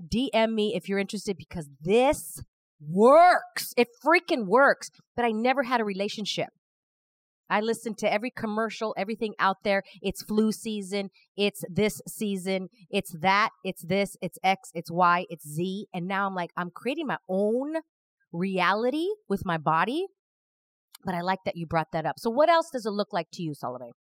DM 0.07 0.53
me 0.53 0.75
if 0.75 0.89
you're 0.89 0.99
interested 0.99 1.37
because 1.37 1.69
this 1.81 2.43
works. 2.81 3.73
It 3.77 3.89
freaking 4.05 4.47
works. 4.47 4.91
But 5.17 5.25
I 5.25 5.31
never 5.31 5.63
had 5.63 5.81
a 5.81 5.85
relationship. 5.85 6.49
I 7.49 7.61
listened 7.61 7.99
to 7.99 8.13
every 8.13 8.31
commercial, 8.31 8.95
everything 8.97 9.35
out 9.41 9.65
there. 9.65 9.83
It's 10.01 10.23
flu 10.23 10.53
season. 10.53 11.11
It's 11.37 11.65
this 11.69 12.01
season. 12.07 12.69
It's 12.91 13.13
that. 13.21 13.51
It's 13.65 13.83
this. 13.83 14.17
It's 14.23 14.39
X. 14.45 14.71
It's 14.73 14.91
Y. 14.91 15.27
It's 15.29 15.49
Z. 15.49 15.87
And 15.93 16.07
now 16.07 16.27
I'm 16.27 16.35
like, 16.35 16.53
I'm 16.57 16.71
creating 16.71 17.09
my 17.09 17.19
own 17.29 17.75
reality 18.33 19.09
with 19.29 19.45
my 19.45 19.59
body. 19.59 20.07
But 21.05 21.15
I 21.15 21.23
like 21.23 21.41
that 21.45 21.57
you 21.57 21.67
brought 21.67 21.93
that 21.93 22.05
up. 22.05 22.17
So 22.19 22.31
what 22.31 22.49
else 22.51 22.69
does 22.73 22.85
it 22.85 22.91
look 22.91 23.13
like 23.13 23.29
to 23.35 23.43
you, 23.43 23.55
Salome? 23.55 23.93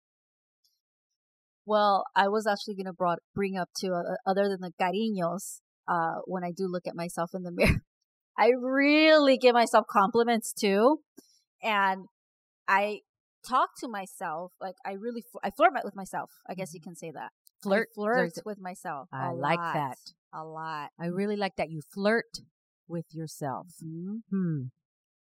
Well, 1.64 2.04
I 2.16 2.28
was 2.28 2.46
actually 2.46 2.74
going 2.74 2.86
to 2.86 2.92
brought 2.92 3.18
bring 3.34 3.56
up 3.56 3.68
to 3.76 3.92
uh, 3.92 4.16
other 4.26 4.48
than 4.48 4.60
the 4.60 4.72
cariños, 4.80 5.60
uh, 5.88 6.20
when 6.24 6.44
I 6.44 6.50
do 6.50 6.66
look 6.66 6.86
at 6.86 6.94
myself 6.94 7.30
in 7.34 7.42
the 7.42 7.52
mirror, 7.54 7.82
I 8.38 8.50
really 8.60 9.36
give 9.38 9.54
myself 9.54 9.86
compliments 9.90 10.52
too, 10.52 10.98
and 11.62 12.06
I 12.66 13.00
talk 13.48 13.70
to 13.80 13.88
myself 13.88 14.52
like 14.60 14.76
I 14.84 14.92
really 14.92 15.22
fl- 15.30 15.38
I 15.42 15.50
flirt 15.50 15.72
with 15.84 15.96
myself. 15.96 16.30
I 16.48 16.54
guess 16.54 16.72
you 16.74 16.80
can 16.80 16.94
say 16.94 17.10
that. 17.10 17.30
Flirt, 17.62 17.88
I 17.92 17.94
flirt 17.94 18.32
with 18.44 18.58
myself. 18.60 19.08
I 19.12 19.32
like 19.32 19.58
lot, 19.58 19.74
that. 19.74 19.98
a 20.32 20.44
lot. 20.44 20.90
I 20.98 21.06
really 21.06 21.36
like 21.36 21.56
that 21.56 21.70
you 21.70 21.82
flirt 21.92 22.40
with 22.88 23.06
yourself. 23.12 23.66
hmm 23.80 24.18
Hmm. 24.30 24.62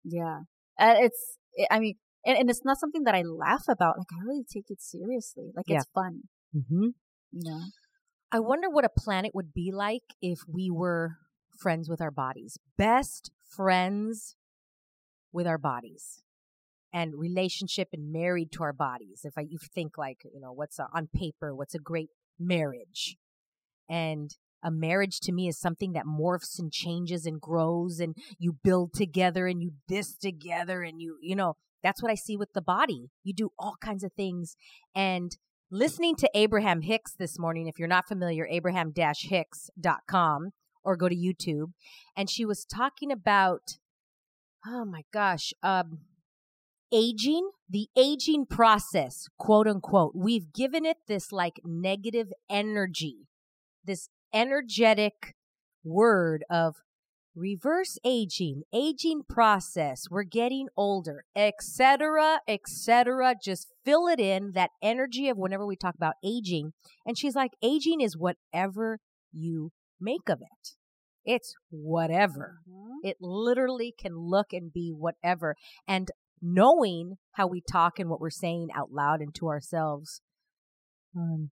Yeah, 0.04 0.42
and 0.78 1.04
it's. 1.04 1.38
I 1.70 1.80
mean, 1.80 1.96
and, 2.26 2.38
and 2.38 2.50
it's 2.50 2.66
not 2.66 2.80
something 2.80 3.04
that 3.04 3.16
I 3.16 3.24
laugh 3.24 3.64
about. 3.68 3.98
Like 3.98 4.08
I 4.14 4.24
really 4.26 4.44
take 4.44 4.70
it 4.70 4.82
seriously. 4.82 5.52
Like 5.56 5.66
it's 5.68 5.86
fun. 5.94 6.24
Mm-hmm. 6.56 6.88
You 7.32 7.52
know. 7.52 7.62
I 8.32 8.40
wonder 8.40 8.70
what 8.70 8.86
a 8.86 8.90
planet 8.90 9.32
would 9.34 9.54
be 9.54 9.72
like 9.74 10.04
if 10.22 10.40
we 10.48 10.70
were 10.70 11.18
friends 11.60 11.90
with 11.90 12.02
our 12.02 12.12
bodies. 12.12 12.58
Best 12.78 13.32
friends 13.56 14.36
with 15.32 15.48
our 15.48 15.58
bodies. 15.58 16.22
And 16.92 17.14
relationship 17.18 17.90
and 17.94 18.12
married 18.12 18.52
to 18.54 18.64
our 18.64 18.74
bodies. 18.74 19.22
If 19.24 19.38
I 19.38 19.42
you 19.42 19.60
think 19.76 19.98
like, 19.98 20.22
you 20.34 20.40
know, 20.40 20.52
what's 20.52 20.80
a, 20.80 20.88
on 20.94 21.08
paper, 21.14 21.56
what's 21.56 21.76
a 21.76 21.80
great 21.80 22.10
marriage? 22.40 23.16
And 23.88 24.32
a 24.64 24.72
marriage 24.72 25.20
to 25.22 25.32
me 25.32 25.48
is 25.48 25.60
something 25.60 25.94
that 25.94 26.06
morphs 26.06 26.60
and 26.60 26.72
changes 26.72 27.26
and 27.26 27.40
grows 27.40 28.00
and 28.00 28.16
you 28.38 28.58
build 28.64 28.94
together 28.94 29.48
and 29.48 29.62
you 29.62 29.72
this 29.88 30.16
together 30.16 30.84
and 30.84 31.02
you, 31.02 31.18
you 31.22 31.36
know, 31.36 31.56
that's 31.82 32.02
what 32.02 32.12
I 32.12 32.16
see 32.16 32.36
with 32.36 32.54
the 32.54 32.62
body. 32.62 33.10
You 33.24 33.34
do 33.34 33.52
all 33.58 33.76
kinds 33.82 34.04
of 34.04 34.12
things 34.14 34.56
and 34.94 35.38
listening 35.72 36.16
to 36.18 36.30
Abraham 36.34 36.82
Hicks 36.82 37.14
this 37.14 37.40
morning, 37.40 37.68
if 37.68 37.80
you're 37.80 37.88
not 37.88 38.08
familiar, 38.08 38.48
abraham-hicks.com 38.50 40.50
or 40.84 40.96
go 40.96 41.10
to 41.10 41.16
YouTube. 41.16 41.72
And 42.16 42.30
she 42.30 42.46
was 42.46 42.66
talking 42.66 43.12
about, 43.12 43.78
oh 44.66 44.86
my 44.86 45.04
gosh, 45.14 45.54
um, 45.64 46.00
aging, 46.92 47.52
the 47.70 47.88
aging 47.96 48.46
process, 48.46 49.28
quote 49.38 49.68
unquote. 49.68 50.14
We've 50.16 50.52
given 50.52 50.86
it 50.86 50.98
this 51.08 51.32
like 51.32 51.62
negative 51.64 52.32
energy, 52.50 53.28
this 53.84 54.10
energetic 54.34 55.36
word 55.84 56.44
of 56.50 56.76
reverse 57.36 57.98
aging, 58.04 58.64
aging 58.74 59.22
process, 59.28 60.04
we're 60.10 60.24
getting 60.24 60.68
older, 60.76 61.24
etc., 61.36 62.42
etc. 62.48 63.36
Just 63.42 63.72
fill 63.86 64.08
it 64.08 64.20
in 64.20 64.52
that 64.54 64.72
energy 64.82 65.30
of 65.30 65.38
whenever 65.38 65.66
we 65.66 65.76
talk 65.76 65.96
about 65.96 66.16
aging. 66.24 66.74
And 67.06 67.18
she's 67.18 67.36
like, 67.36 67.52
aging 67.64 68.02
is 68.02 68.18
whatever 68.18 69.00
you 69.32 69.72
make 70.00 70.28
of 70.30 70.42
it. 70.42 70.76
It's 71.26 71.54
whatever. 71.70 72.60
Mhm. 72.68 72.98
It 73.04 73.18
literally 73.22 73.94
can 73.98 74.16
look 74.18 74.52
and 74.52 74.72
be 74.74 74.92
whatever. 74.92 75.56
And 75.88 76.10
knowing 76.42 77.18
how 77.34 77.48
we 77.48 77.62
talk 77.62 78.00
and 78.00 78.10
what 78.10 78.20
we're 78.20 78.30
saying 78.30 78.70
out 78.74 78.92
loud 78.92 79.22
and 79.22 79.34
to 79.36 79.48
ourselves. 79.48 80.22
Um, 81.16 81.52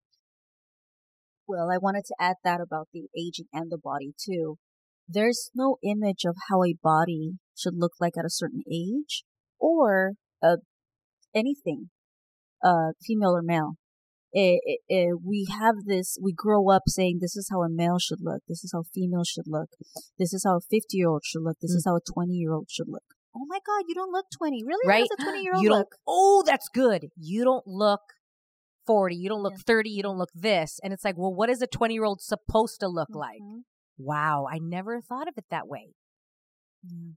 Well, 1.47 1.69
I 1.71 1.77
wanted 1.77 2.03
to 2.05 2.15
add 2.19 2.35
that 2.43 2.59
about 2.61 2.89
the 2.93 3.07
aging 3.17 3.47
and 3.53 3.71
the 3.71 3.77
body 3.77 4.13
too. 4.23 4.57
There's 5.07 5.49
no 5.55 5.77
image 5.83 6.25
of 6.25 6.35
how 6.49 6.63
a 6.63 6.75
body 6.83 7.33
should 7.55 7.75
look 7.77 7.93
like 7.99 8.13
at 8.17 8.25
a 8.25 8.29
certain 8.29 8.63
age 8.71 9.23
or 9.59 10.13
uh, 10.43 10.57
anything, 11.33 11.89
uh, 12.63 12.91
female 13.05 13.31
or 13.35 13.41
male. 13.41 13.75
It, 14.33 14.59
it, 14.65 14.79
it, 14.89 15.15
we 15.25 15.47
have 15.49 15.75
this, 15.85 16.17
we 16.21 16.33
grow 16.33 16.69
up 16.69 16.83
saying 16.87 17.19
this 17.21 17.37
is 17.37 17.47
how 17.49 17.63
a 17.63 17.69
male 17.69 17.97
should 17.97 18.19
look. 18.21 18.41
This 18.47 18.63
is 18.65 18.71
how 18.73 18.83
female 18.93 19.23
should 19.23 19.45
look. 19.47 19.69
This 20.19 20.33
is 20.33 20.43
how 20.45 20.57
a 20.57 20.61
50 20.69 20.85
year 20.91 21.07
old 21.07 21.23
should 21.23 21.43
look. 21.43 21.57
This 21.61 21.71
Mm. 21.73 21.77
is 21.77 21.85
how 21.87 21.95
a 21.95 22.01
20 22.13 22.33
year 22.33 22.51
old 22.53 22.67
should 22.69 22.89
look. 22.89 23.03
Oh 23.33 23.45
my 23.47 23.59
God, 23.65 23.85
you 23.87 23.95
don't 23.95 24.11
look 24.11 24.25
20. 24.37 24.63
Really? 24.65 24.87
Right? 24.87 25.07
How 25.09 25.15
does 25.15 25.25
a 25.27 25.31
20 25.31 25.41
year 25.41 25.53
old 25.55 25.63
you 25.63 25.69
don't, 25.69 25.77
look? 25.79 25.95
oh, 26.05 26.43
that's 26.45 26.67
good. 26.73 27.05
You 27.15 27.45
don't 27.45 27.65
look 27.65 28.01
40, 28.87 29.15
you 29.15 29.29
don't 29.29 29.43
look 29.43 29.53
Yeah. 29.53 29.63
30, 29.67 29.89
you 29.91 30.01
don't 30.01 30.17
look 30.17 30.31
this. 30.33 30.79
And 30.83 30.93
it's 30.93 31.03
like, 31.05 31.17
well, 31.17 31.33
what 31.33 31.49
is 31.49 31.61
a 31.61 31.67
20 31.67 31.93
year 31.93 32.05
old 32.05 32.21
supposed 32.21 32.79
to 32.79 32.87
look 32.87 33.09
like? 33.13 33.41
Mhm. 33.41 33.65
Wow, 33.99 34.47
I 34.49 34.57
never 34.59 35.01
thought 35.01 35.27
of 35.27 35.37
it 35.37 35.45
that 35.49 35.67
way. 35.67 35.93
Yeah. 36.83 37.13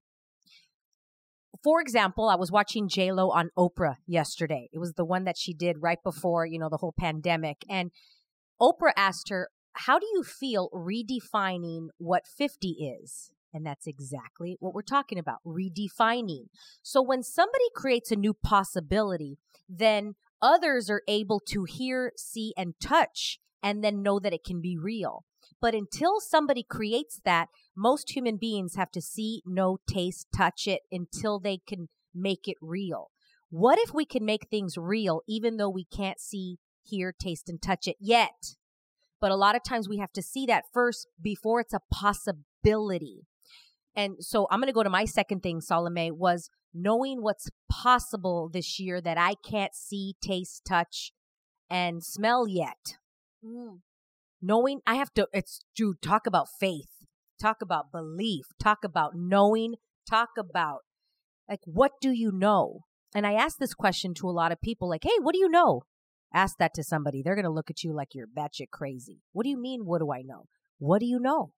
For 1.62 1.80
example, 1.80 2.28
I 2.28 2.36
was 2.36 2.50
watching 2.50 2.88
J 2.88 3.12
Lo 3.12 3.30
on 3.30 3.50
Oprah 3.56 3.96
yesterday. 4.06 4.68
It 4.72 4.78
was 4.78 4.94
the 4.94 5.04
one 5.04 5.24
that 5.24 5.36
she 5.36 5.52
did 5.52 5.82
right 5.82 6.02
before, 6.02 6.46
you 6.46 6.58
know, 6.58 6.70
the 6.70 6.78
whole 6.78 6.94
pandemic. 6.98 7.64
And 7.68 7.90
Oprah 8.60 8.92
asked 8.96 9.28
her, 9.28 9.50
How 9.74 9.98
do 9.98 10.06
you 10.12 10.22
feel 10.24 10.68
redefining 10.70 11.88
what 11.98 12.26
50 12.26 12.68
is? 13.02 13.30
And 13.52 13.66
that's 13.66 13.86
exactly 13.86 14.56
what 14.60 14.74
we're 14.74 14.82
talking 14.82 15.18
about 15.18 15.38
redefining. 15.44 16.46
So 16.82 17.02
when 17.02 17.22
somebody 17.22 17.64
creates 17.74 18.10
a 18.10 18.16
new 18.16 18.32
possibility, 18.32 19.38
then 19.68 20.14
others 20.42 20.90
are 20.90 21.02
able 21.09 21.40
to 21.49 21.64
hear, 21.64 22.12
see, 22.16 22.52
and 22.56 22.75
touch, 22.80 23.38
and 23.62 23.85
then 23.85 24.02
know 24.02 24.18
that 24.18 24.32
it 24.32 24.44
can 24.44 24.61
be 24.61 24.76
real. 24.76 25.25
But 25.61 25.75
until 25.75 26.20
somebody 26.20 26.62
creates 26.62 27.20
that, 27.25 27.49
most 27.76 28.11
human 28.11 28.37
beings 28.37 28.76
have 28.76 28.90
to 28.92 29.02
see, 29.02 29.42
know, 29.44 29.78
taste, 29.88 30.28
touch 30.35 30.66
it 30.66 30.82
until 30.90 31.38
they 31.38 31.59
can 31.66 31.88
make 32.14 32.49
it 32.49 32.56
real. 32.61 33.11
What 33.50 33.78
if 33.78 33.92
we 33.92 34.04
can 34.04 34.25
make 34.25 34.49
things 34.49 34.78
real 34.78 35.23
even 35.28 35.56
though 35.56 35.68
we 35.68 35.85
can't 35.85 36.20
see, 36.20 36.59
hear, 36.82 37.12
taste, 37.12 37.49
and 37.49 37.61
touch 37.61 37.87
it 37.87 37.97
yet? 38.00 38.54
But 39.20 39.32
a 39.32 39.37
lot 39.37 39.56
of 39.56 39.62
times 39.62 39.88
we 39.88 39.99
have 39.99 40.12
to 40.12 40.23
see 40.23 40.47
that 40.47 40.64
first 40.73 41.09
before 41.20 41.61
it's 41.61 41.75
a 41.75 41.82
possibility. 41.92 43.26
And 43.94 44.16
so 44.20 44.47
I'm 44.50 44.61
going 44.61 44.68
to 44.68 44.73
go 44.73 44.82
to 44.82 44.90
my 44.90 45.04
second 45.04 45.42
thing, 45.42 45.61
Salome, 45.61 46.11
was 46.11 46.49
knowing 46.73 47.23
what's 47.23 47.49
possible 47.70 48.49
this 48.49 48.78
year 48.78 49.00
that 49.00 49.18
I 49.18 49.35
can't 49.44 49.75
see, 49.75 50.14
taste, 50.23 50.62
touch, 50.64 51.12
and 51.68 52.04
smell 52.04 52.47
yet. 52.49 52.97
Mm. 53.44 53.80
knowing 54.42 54.80
I 54.87 54.97
have 54.97 55.14
to 55.14 55.26
it's 55.32 55.64
dude 55.75 56.02
talk 56.02 56.26
about 56.26 56.49
faith. 56.59 57.06
Talk 57.40 57.62
about 57.62 57.90
belief. 57.90 58.44
Talk 58.62 58.85
about 58.85 59.12
knowing. 59.14 59.76
Talk 60.09 60.30
about 60.38 60.80
like 61.49 61.61
what 61.64 61.92
do 62.02 62.11
you 62.11 62.30
know? 62.32 62.80
And 63.14 63.26
I 63.26 63.32
ask 63.32 63.56
this 63.56 63.73
question 63.73 64.12
to 64.14 64.28
a 64.28 64.30
lot 64.30 64.52
of 64.52 64.61
people 64.61 64.90
like 64.90 65.04
hey 65.04 65.18
what 65.20 65.32
do 65.32 65.38
you 65.38 65.49
know? 65.49 65.82
Ask 66.35 66.59
that 66.59 66.75
to 66.75 66.85
somebody. 66.85 67.23
They're 67.23 67.35
going 67.35 67.44
to 67.44 67.50
look 67.50 67.70
at 67.70 67.82
you 67.82 67.94
like 67.94 68.14
you're 68.14 68.26
batshit 68.26 68.70
crazy. 68.70 69.23
What 69.32 69.44
do 69.44 69.49
you 69.49 69.59
mean 69.59 69.87
what 69.87 70.00
do 70.00 70.12
I 70.12 70.20
know? 70.20 70.47
What 70.78 71.00
do 71.00 71.06
you 71.06 71.18
know 71.18 71.52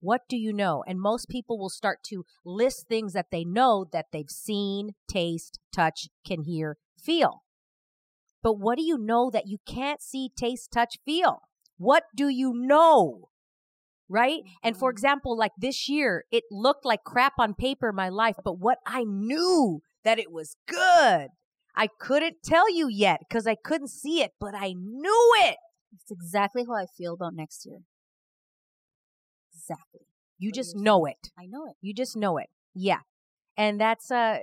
what 0.00 0.22
do 0.28 0.36
you 0.36 0.52
know 0.52 0.82
and 0.86 1.00
most 1.00 1.28
people 1.28 1.58
will 1.58 1.70
start 1.70 1.98
to 2.02 2.24
list 2.44 2.88
things 2.88 3.12
that 3.12 3.30
they 3.30 3.44
know 3.44 3.86
that 3.92 4.06
they've 4.12 4.30
seen 4.30 4.92
taste 5.08 5.58
touch 5.72 6.08
can 6.26 6.42
hear 6.42 6.76
feel 7.02 7.42
but 8.42 8.54
what 8.54 8.78
do 8.78 8.82
you 8.84 8.96
know 8.98 9.30
that 9.30 9.46
you 9.46 9.58
can't 9.66 10.00
see, 10.00 10.30
taste, 10.34 10.70
touch, 10.72 10.96
feel? 11.04 11.42
What 11.76 12.04
do 12.16 12.28
you 12.28 12.52
know? 12.54 13.28
Right? 14.08 14.40
And 14.62 14.76
for 14.76 14.90
Mhm. 14.90 14.94
example, 14.94 15.36
like 15.36 15.52
this 15.56 15.88
year, 15.88 16.24
it 16.30 16.44
looked 16.50 16.84
like 16.84 17.04
crap 17.04 17.34
on 17.38 17.54
paper 17.54 17.90
in 17.90 17.94
my 17.94 18.08
life, 18.08 18.36
but 18.42 18.58
what 18.58 18.78
I 18.86 19.04
knew 19.04 19.82
that 20.02 20.18
it 20.18 20.32
was 20.32 20.56
good. 20.66 21.28
I 21.76 21.86
couldn't 21.98 22.42
tell 22.42 22.68
you 22.68 22.88
yet 22.88 23.20
because 23.20 23.46
I 23.46 23.54
couldn't 23.54 23.88
see 23.88 24.22
it, 24.22 24.32
but 24.40 24.54
I 24.54 24.72
knew 24.72 25.32
it. 25.44 25.58
It's 25.92 26.10
exactly 26.10 26.64
how 26.64 26.74
I 26.74 26.86
feel 26.86 27.14
about 27.14 27.34
next 27.34 27.64
year. 27.66 27.80
Exactly. 29.70 30.00
You 30.38 30.52
just 30.52 30.76
know 30.76 31.04
it. 31.06 31.30
I 31.38 31.46
know 31.46 31.66
it. 31.66 31.76
You 31.80 31.94
just 31.94 32.16
know 32.16 32.38
it. 32.38 32.48
Yeah. 32.74 33.00
And 33.56 33.80
that's 33.80 34.10
uh 34.10 34.38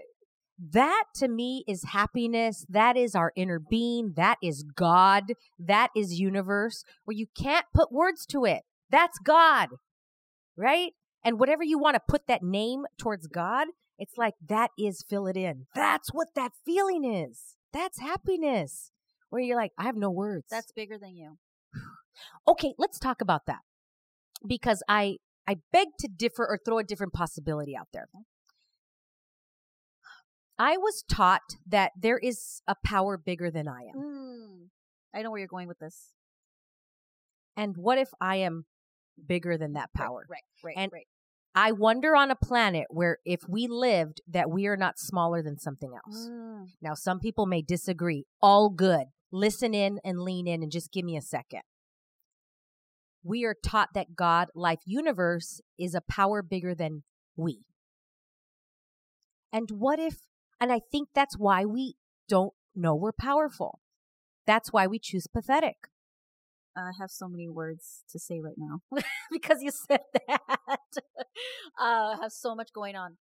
that 0.72 1.04
to 1.16 1.28
me 1.28 1.64
is 1.68 1.84
happiness. 1.84 2.66
That 2.70 2.98
is 2.98 3.16
our 3.16 3.32
inner 3.36 3.60
being. 3.60 4.14
That 4.16 4.38
is 4.42 4.64
God. 4.64 5.34
That 5.60 5.90
is 5.96 6.20
universe 6.20 6.84
where 7.06 7.16
you 7.16 7.28
can't 7.38 7.66
put 7.74 7.92
words 7.92 8.26
to 8.28 8.46
it. 8.46 8.64
That's 8.90 9.20
God. 9.20 9.70
Right? 10.56 10.94
And 11.24 11.40
whatever 11.40 11.64
you 11.64 11.78
want 11.78 11.96
to 11.96 12.02
put 12.08 12.28
that 12.28 12.42
name 12.44 12.86
towards 12.98 13.28
God, 13.28 13.68
it's 14.00 14.18
like 14.18 14.36
that 14.48 14.72
is 14.78 15.04
fill 15.08 15.28
it 15.28 15.38
in. 15.38 15.66
That's 15.76 16.10
what 16.14 16.30
that 16.36 16.54
feeling 16.66 17.04
is. 17.04 17.56
That's 17.74 18.00
happiness. 18.00 18.92
Where 19.30 19.42
you're 19.42 19.58
like, 19.58 19.74
I 19.78 19.84
have 19.84 19.98
no 19.98 20.10
words. 20.10 20.46
That's 20.50 20.72
bigger 20.72 20.98
than 20.98 21.16
you. 21.16 21.38
Okay, 22.48 22.74
let's 22.80 22.98
talk 22.98 23.22
about 23.22 23.46
that. 23.46 23.60
Because 24.46 24.84
I 24.88 25.18
I 25.48 25.58
beg 25.72 25.88
to 26.00 26.08
differ 26.08 26.46
or 26.46 26.60
throw 26.64 26.78
a 26.80 26.84
different 26.84 27.14
possibility 27.14 27.76
out 27.76 27.88
there. 27.94 28.08
I 30.60 30.78
was 30.78 31.04
taught 31.10 31.56
that 31.68 31.92
there 32.00 32.18
is 32.18 32.62
a 32.68 32.76
power 32.84 33.18
bigger 33.18 33.52
than 33.52 33.68
I 33.68 33.82
am. 33.82 34.02
Mm. 34.02 34.68
I 35.16 35.22
know 35.22 35.32
where 35.32 35.40
you're 35.40 35.48
going 35.48 35.68
with 35.68 35.80
this. 35.80 36.14
And 37.56 37.76
what 37.78 37.98
if 37.98 38.10
I 38.20 38.38
am 38.38 38.66
bigger 39.26 39.58
than 39.58 39.74
that 39.74 39.94
power? 39.96 40.26
Right, 40.30 40.42
right, 40.64 40.76
right. 40.76 40.84
And 40.84 40.92
right. 40.92 41.08
I 41.56 41.72
wonder 41.72 42.16
on 42.16 42.30
a 42.30 42.36
planet 42.36 42.86
where 42.90 43.18
if 43.26 43.42
we 43.48 43.68
lived 43.68 44.22
that 44.28 44.50
we 44.50 44.68
are 44.68 44.78
not 44.78 45.00
smaller 45.00 45.42
than 45.42 45.58
something 45.58 45.92
else. 45.94 46.28
Mm. 46.30 46.68
Now, 46.82 46.94
some 46.94 47.20
people 47.20 47.46
may 47.46 47.62
disagree. 47.62 48.26
All 48.42 48.70
good. 48.70 49.06
Listen 49.32 49.74
in 49.74 50.00
and 50.04 50.22
lean 50.22 50.48
in 50.48 50.62
and 50.62 50.72
just 50.72 50.92
give 50.92 51.04
me 51.06 51.18
a 51.18 51.22
second. 51.22 51.62
We 53.28 53.44
are 53.44 53.56
taught 53.62 53.90
that 53.94 54.16
God, 54.16 54.48
life, 54.56 54.80
universe 54.86 55.60
is 55.78 55.94
a 55.94 56.00
power 56.00 56.42
bigger 56.42 56.74
than 56.74 57.04
we. 57.36 57.66
And 59.52 59.70
what 59.70 60.00
if, 60.00 60.20
and 60.62 60.72
I 60.72 60.80
think 60.80 61.10
that's 61.14 61.38
why 61.38 61.66
we 61.66 61.96
don't 62.30 62.54
know 62.74 62.96
we're 62.96 63.12
powerful. 63.12 63.80
That's 64.46 64.72
why 64.72 64.88
we 64.88 64.98
choose 64.98 65.28
pathetic. 65.28 65.76
I 66.74 66.92
have 67.02 67.10
so 67.10 67.28
many 67.28 67.50
words 67.50 68.06
to 68.12 68.18
say 68.18 68.40
right 68.40 68.56
now. 68.58 68.80
because 69.32 69.62
you 69.62 69.72
said 69.72 70.02
that. 70.14 70.40
uh, 70.58 71.82
I 71.82 72.16
have 72.22 72.32
so 72.32 72.56
much 72.56 72.70
going 72.74 72.96
on. 72.96 73.18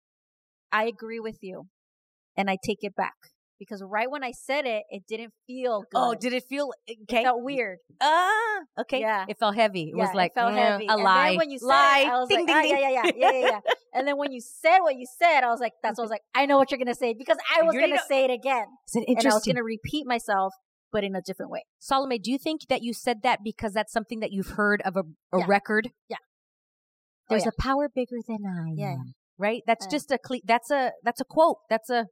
I 0.69 0.83
agree 0.83 1.21
with 1.21 1.37
you, 1.41 1.67
and 2.35 2.49
I 2.49 2.57
take 2.61 2.79
it 2.81 2.93
back 2.93 3.32
because 3.67 3.83
right 3.85 4.09
when 4.09 4.23
I 4.23 4.31
said 4.31 4.65
it, 4.65 4.83
it 4.89 5.03
didn't 5.07 5.33
feel 5.47 5.81
good. 5.81 5.87
Oh, 5.95 6.15
did 6.15 6.33
it 6.33 6.43
feel 6.49 6.71
okay? 6.89 7.21
It 7.21 7.23
felt 7.23 7.43
weird. 7.43 7.77
Ah, 8.01 8.59
okay. 8.81 8.99
Yeah. 9.01 9.25
It 9.27 9.37
felt 9.37 9.55
heavy. 9.55 9.83
It 9.89 9.95
Yeah, 9.97 10.05
was 10.05 10.15
like 10.15 10.31
it 10.31 10.35
felt 10.39 10.53
mm, 10.53 10.57
heavy. 10.57 10.87
a 10.87 10.93
and 10.93 11.03
lie. 11.03 11.35
when 11.37 11.49
you 11.49 11.59
said 11.59 11.67
lie. 11.67 11.99
it, 11.99 12.09
I 12.09 12.19
was 12.19 12.29
ding, 12.29 12.39
like, 12.39 12.47
ding, 12.47 12.55
ah, 12.55 12.61
ding. 12.61 12.71
yeah, 12.71 12.89
yeah, 12.89 12.89
yeah, 12.89 13.11
yeah, 13.15 13.31
yeah, 13.31 13.47
yeah. 13.47 13.59
and 13.93 14.07
then 14.07 14.17
when 14.17 14.31
you 14.31 14.41
said 14.41 14.79
what 14.79 14.95
you 14.95 15.05
said, 15.19 15.41
I 15.43 15.47
was 15.47 15.59
like, 15.59 15.73
that's 15.81 15.97
what 15.97 16.03
I 16.03 16.05
was 16.05 16.11
like, 16.11 16.21
I 16.35 16.45
know 16.45 16.57
what 16.57 16.71
you're 16.71 16.77
gonna 16.79 16.95
say 16.95 17.13
because 17.17 17.37
I 17.57 17.63
was 17.63 17.73
You 17.75 17.81
gonna 17.81 17.99
say 18.07 18.25
it 18.25 18.31
again, 18.31 18.65
Is 18.87 18.95
it 18.95 19.05
and 19.07 19.27
I 19.27 19.33
was 19.33 19.45
gonna 19.45 19.63
repeat 19.63 20.05
myself, 20.05 20.53
but 20.91 21.03
in 21.03 21.15
a 21.15 21.21
different 21.21 21.51
way. 21.51 21.63
Salome, 21.79 22.19
do 22.19 22.31
you 22.31 22.37
think 22.37 22.61
that 22.69 22.81
you 22.83 22.93
said 22.93 23.21
that 23.23 23.39
because 23.43 23.73
that's 23.73 23.91
something 23.91 24.19
that 24.19 24.31
you've 24.31 24.49
heard 24.57 24.81
of 24.83 24.95
a, 24.95 25.03
a 25.35 25.39
Yeah. 25.39 25.45
record? 25.47 25.91
Yeah. 26.09 26.17
There's 27.29 27.43
yeah. 27.43 27.49
a 27.57 27.61
power 27.61 27.89
bigger 27.93 28.17
than 28.27 28.45
I 28.45 28.73
Yeah. 28.75 28.93
am. 28.93 29.13
Right? 29.37 29.63
That's 29.65 29.85
Yeah. 29.87 29.91
just 29.91 30.11
a 30.11 30.17
cle- 30.19 30.41
that's 30.45 30.69
a 30.69 30.91
that's 31.03 31.19
a 31.19 31.25
quote. 31.25 31.57
That's 31.69 31.89
a 31.89 32.05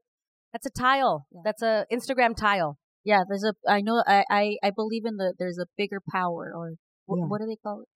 that's 0.54 0.66
a 0.66 0.70
tile. 0.70 1.26
Yeah. 1.32 1.42
That's 1.46 1.62
a 1.62 1.86
Instagram 1.92 2.36
tile. 2.36 2.78
Yeah, 3.04 3.22
there's 3.28 3.44
a. 3.44 3.54
I 3.68 3.82
know. 3.82 4.04
I 4.06 4.24
I, 4.30 4.56
I 4.64 4.70
believe 4.76 5.04
in 5.06 5.18
the. 5.18 5.34
There's 5.40 5.58
a 5.58 5.66
bigger 5.78 6.00
power, 6.12 6.52
or 6.56 6.74
what, 7.06 7.18
Yeah. 7.18 7.26
what 7.26 7.42
do 7.42 7.48
they 7.48 7.58
call 7.64 7.82
it? 7.82 7.88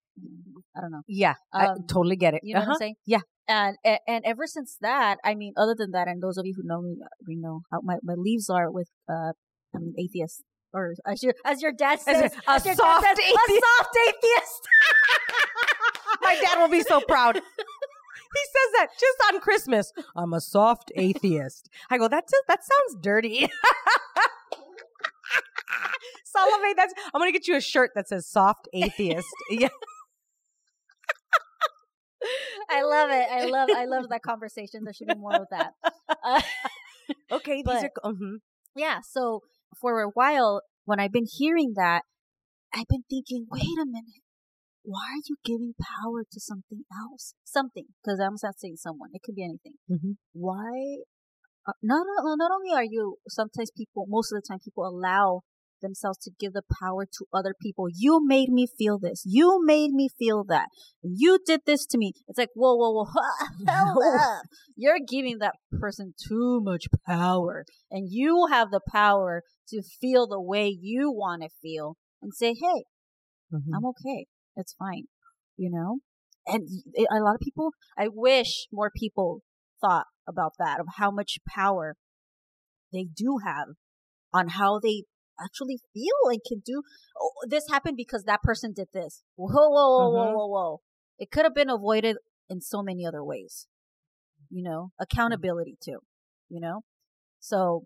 I 0.76 0.82
don't 0.82 0.92
know. 0.92 1.02
Yeah, 1.08 1.36
I 1.54 1.68
Um, 1.68 1.86
totally 1.88 2.16
get 2.16 2.34
it. 2.34 2.40
You 2.44 2.54
know 2.54 2.62
what 2.62 2.64
Uh-huh. 2.68 2.74
I'm 2.74 2.80
saying? 2.80 2.96
Yeah. 3.06 3.20
And 3.48 3.76
and 4.08 4.24
ever 4.26 4.48
since 4.48 4.78
that, 4.82 5.18
I 5.24 5.36
mean, 5.36 5.54
other 5.58 5.76
than 5.78 5.92
that, 5.92 6.08
and 6.08 6.24
those 6.24 6.38
of 6.38 6.46
you 6.46 6.54
who 6.58 6.64
know 6.66 6.82
me, 6.82 6.96
uh, 7.04 7.08
we 7.28 7.36
know 7.36 7.62
how 7.72 7.80
my, 7.84 7.98
my 8.02 8.16
leaves 8.18 8.50
are 8.50 8.72
with 8.72 8.90
uh, 9.10 9.34
I 9.76 9.78
mean, 9.80 9.94
atheists, 10.00 10.42
or 10.74 10.94
as 11.06 11.22
your 11.22 11.34
as 11.46 11.62
your 11.62 11.72
dad 11.74 12.00
says, 12.00 12.34
a- 12.34 12.50
as 12.50 12.66
your 12.66 12.74
dad 12.76 12.82
soft 12.82 13.06
says, 13.06 13.20
atheist. 13.20 13.50
a 13.50 13.62
soft 13.78 13.98
atheist. 14.08 14.62
My 16.22 16.36
dad 16.42 16.58
will 16.60 16.70
be 16.70 16.82
so 16.82 17.02
proud. 17.02 17.40
He 18.36 18.42
says 18.46 18.72
that 18.78 18.88
just 19.00 19.18
on 19.34 19.40
Christmas. 19.40 19.94
I'm 20.16 20.34
a 20.34 20.42
soft 20.42 20.92
atheist. 20.96 21.70
I 21.90 21.98
go, 21.98 22.08
that's 22.08 22.32
that 22.48 22.60
sounds 22.64 23.02
dirty. 23.02 23.50
Salome, 26.26 26.74
that's 26.76 26.94
I'm 27.14 27.22
gonna 27.22 27.32
get 27.32 27.48
you 27.48 27.56
a 27.56 27.62
shirt 27.62 27.92
that 27.96 28.08
says 28.10 28.28
soft 28.28 28.68
atheist. 28.74 29.28
yeah. 29.50 29.70
I 32.70 32.82
love 32.84 33.10
it. 33.12 33.28
I 33.32 33.46
love 33.46 33.70
I 33.76 33.86
love 33.86 34.10
that 34.10 34.22
conversation. 34.24 34.84
There 34.84 34.94
should 34.94 35.08
be 35.08 35.16
more 35.16 35.36
of 35.36 35.48
that. 35.52 35.74
Uh, 36.24 36.42
Okay, 37.32 37.58
these 37.58 37.66
But- 37.66 37.92
are 38.04 38.14
mhm. 38.14 38.38
yeah. 38.76 39.00
So 39.08 39.42
for 39.80 40.02
a 40.02 40.10
while, 40.10 40.62
when 40.86 41.00
I've 41.00 41.12
been 41.12 41.28
hearing 41.32 41.74
that, 41.76 42.02
I've 42.74 42.88
been 42.88 43.04
thinking, 43.10 43.46
wait 43.52 43.62
a 43.80 43.86
minute. 43.86 44.24
Why 44.86 45.18
are 45.18 45.26
you 45.28 45.36
giving 45.44 45.74
power 45.80 46.24
to 46.32 46.40
something 46.40 46.84
else? 46.94 47.34
Something, 47.44 47.86
because 48.04 48.20
I'm 48.20 48.38
not 48.42 48.60
saying 48.60 48.78
someone. 48.78 49.10
It 49.14 49.22
could 49.24 49.36
be 49.36 49.44
anything. 49.44 49.76
Mhm. 49.90 50.18
Why? 50.34 51.04
Uh, 51.68 51.74
not 51.82 52.06
uh, 52.24 52.36
not 52.36 52.52
only 52.52 52.72
are 52.74 52.84
you 52.84 53.18
sometimes 53.28 53.72
people, 53.76 54.06
most 54.08 54.32
of 54.32 54.42
the 54.42 54.48
time, 54.48 54.60
people 54.60 54.86
allow 54.88 55.42
themselves 55.82 56.18
to 56.20 56.32
give 56.40 56.54
the 56.54 56.62
power 56.80 57.06
to 57.06 57.26
other 57.34 57.54
people. 57.60 57.88
You 57.94 58.22
made 58.26 58.50
me 58.50 58.68
feel 58.78 58.98
this. 59.00 59.24
You 59.26 59.60
made 59.66 59.92
me 59.92 60.08
feel 60.20 60.44
that. 60.46 60.68
You 61.02 61.40
did 61.46 61.62
this 61.66 61.86
to 61.88 61.98
me. 61.98 62.14
It's 62.28 62.38
like 62.38 62.50
whoa, 62.54 62.76
whoa, 62.76 62.92
whoa. 62.94 63.06
Hold 63.68 64.04
up. 64.22 64.44
You're 64.76 65.00
giving 65.08 65.40
that 65.40 65.56
person 65.80 66.14
too 66.28 66.62
much 66.64 66.86
power, 67.06 67.66
and 67.90 68.08
you 68.12 68.48
have 68.52 68.70
the 68.70 68.82
power 68.92 69.42
to 69.70 69.82
feel 70.00 70.28
the 70.28 70.42
way 70.42 70.68
you 70.68 71.12
want 71.12 71.42
to 71.42 71.50
feel, 71.62 71.98
and 72.22 72.32
say, 72.34 72.54
"Hey, 72.54 72.86
Mhm. 73.54 73.74
I'm 73.74 73.86
okay. 73.86 74.26
It's 74.56 74.74
fine. 74.74 75.06
You 75.58 75.72
know? 75.72 76.00
And 76.48 76.70
a 76.98 77.24
lot 77.24 77.36
of 77.36 77.42
people, 77.42 77.72
I 77.98 78.08
wish 78.08 78.68
more 78.72 78.92
people 78.96 79.42
thought 79.82 80.06
about 80.28 80.54
that, 80.60 80.80
of 80.80 80.88
how 80.98 81.12
much 81.12 81.38
power 81.48 81.96
they 82.94 83.04
do 83.04 83.40
have 83.44 83.70
on 84.34 84.50
how 84.50 84.80
they 84.80 85.04
actually 85.44 85.80
feel 85.94 86.30
and 86.30 86.40
can 86.48 86.62
do. 86.66 86.82
Oh, 87.20 87.32
this 87.48 87.66
happened 87.70 87.98
because 87.98 88.24
that 88.24 88.42
person 88.42 88.74
did 88.74 88.88
this. 88.94 89.24
Whoa, 89.36 89.48
whoa, 89.52 89.70
whoa, 89.70 90.10
whoa, 90.10 90.30
Mhm. 90.30 90.36
whoa, 90.36 90.48
whoa. 90.48 90.82
It 91.18 91.32
could 91.32 91.46
have 91.46 91.56
been 91.56 91.70
avoided 91.70 92.18
in 92.50 92.62
so 92.62 92.82
many 92.82 93.06
other 93.06 93.24
ways. 93.24 93.68
You 94.50 94.64
know, 94.64 94.92
accountability 95.00 95.78
too, 95.84 96.00
you 96.50 96.60
know? 96.60 96.82
So, 97.40 97.86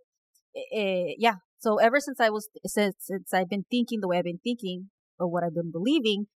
eh, 0.56 1.16
yeah. 1.18 1.36
So 1.60 1.78
ever 1.78 2.00
since 2.00 2.20
I 2.20 2.30
was, 2.30 2.50
since, 2.66 2.96
since 3.00 3.34
I've 3.34 3.50
been 3.50 3.66
thinking 3.70 4.00
the 4.02 4.08
way 4.08 4.18
I've 4.18 4.26
been 4.26 4.40
thinking, 4.44 4.92
or 5.18 5.28
what 5.28 5.44
I've 5.44 5.56
been 5.56 5.72
believing, 5.72 6.28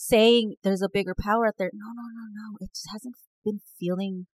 saying 0.00 0.54
there's 0.64 0.80
a 0.80 0.88
bigger 0.92 1.14
power 1.14 1.46
out 1.46 1.54
there. 1.58 1.70
No, 1.74 1.86
no, 1.94 2.02
no, 2.02 2.24
no. 2.32 2.56
It 2.60 2.70
just 2.74 2.88
hasn't 2.90 3.14
been 3.44 3.60
feeling 3.78 4.26